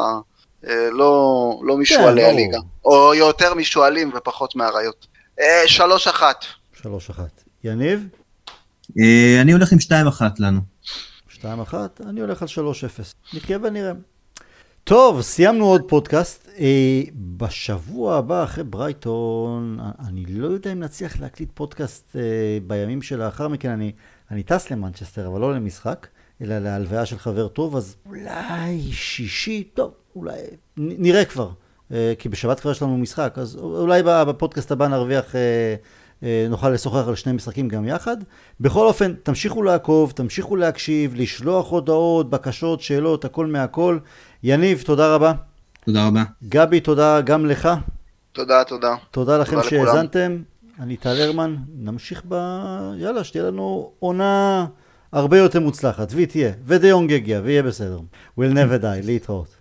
[0.92, 2.59] לא, לא משועלי כן, הליגה.
[2.84, 5.07] או יותר משועלים ופחות מאריות.
[5.66, 6.44] שלוש אחת.
[6.82, 7.42] שלוש אחת.
[7.64, 8.09] יניב?
[9.42, 10.61] אני הולך עם שתיים אחת לנו.
[11.28, 12.01] שתיים אחת?
[12.01, 13.14] אני הולך על שלוש אפס.
[13.34, 13.92] נחיה ונראה.
[14.85, 16.49] טוב, סיימנו עוד פודקאסט.
[16.59, 17.03] אה,
[17.37, 19.78] בשבוע הבא, אחרי ברייטון,
[20.09, 23.70] אני לא יודע אם נצליח להקליט פודקאסט אה, בימים שלאחר מכן.
[23.70, 23.93] אני,
[24.31, 26.07] אני טס למנצ'סטר, אבל לא למשחק,
[26.43, 30.39] אלא להלוויה של חבר טוב, אז אולי שישי, טוב, אולי,
[30.76, 31.51] נראה כבר.
[31.93, 35.35] אה, כי בשבת כבר יש לנו משחק, אז אולי בפודקאסט הבא נרוויח...
[36.23, 38.16] אה, נוכל לשוחח על שני משחקים גם יחד.
[38.61, 43.99] בכל אופן, תמשיכו לעקוב, תמשיכו להקשיב, לשלוח הודעות, בקשות, שאלות, הכל מהכל.
[44.43, 45.33] יניב, תודה רבה.
[45.85, 46.23] תודה רבה.
[46.49, 47.68] גבי, תודה גם לך.
[48.33, 48.95] תודה, תודה.
[49.11, 50.43] תודה לכם שהאזנתם.
[50.81, 52.35] אני טל הרמן, נמשיך ב...
[52.97, 54.66] יאללה, שתהיה לנו עונה
[55.12, 57.99] הרבה יותר מוצלחת, והיא תהיה, ודיונג יגיע, ויהיה בסדר.
[58.39, 59.60] We'll never die, להתראות.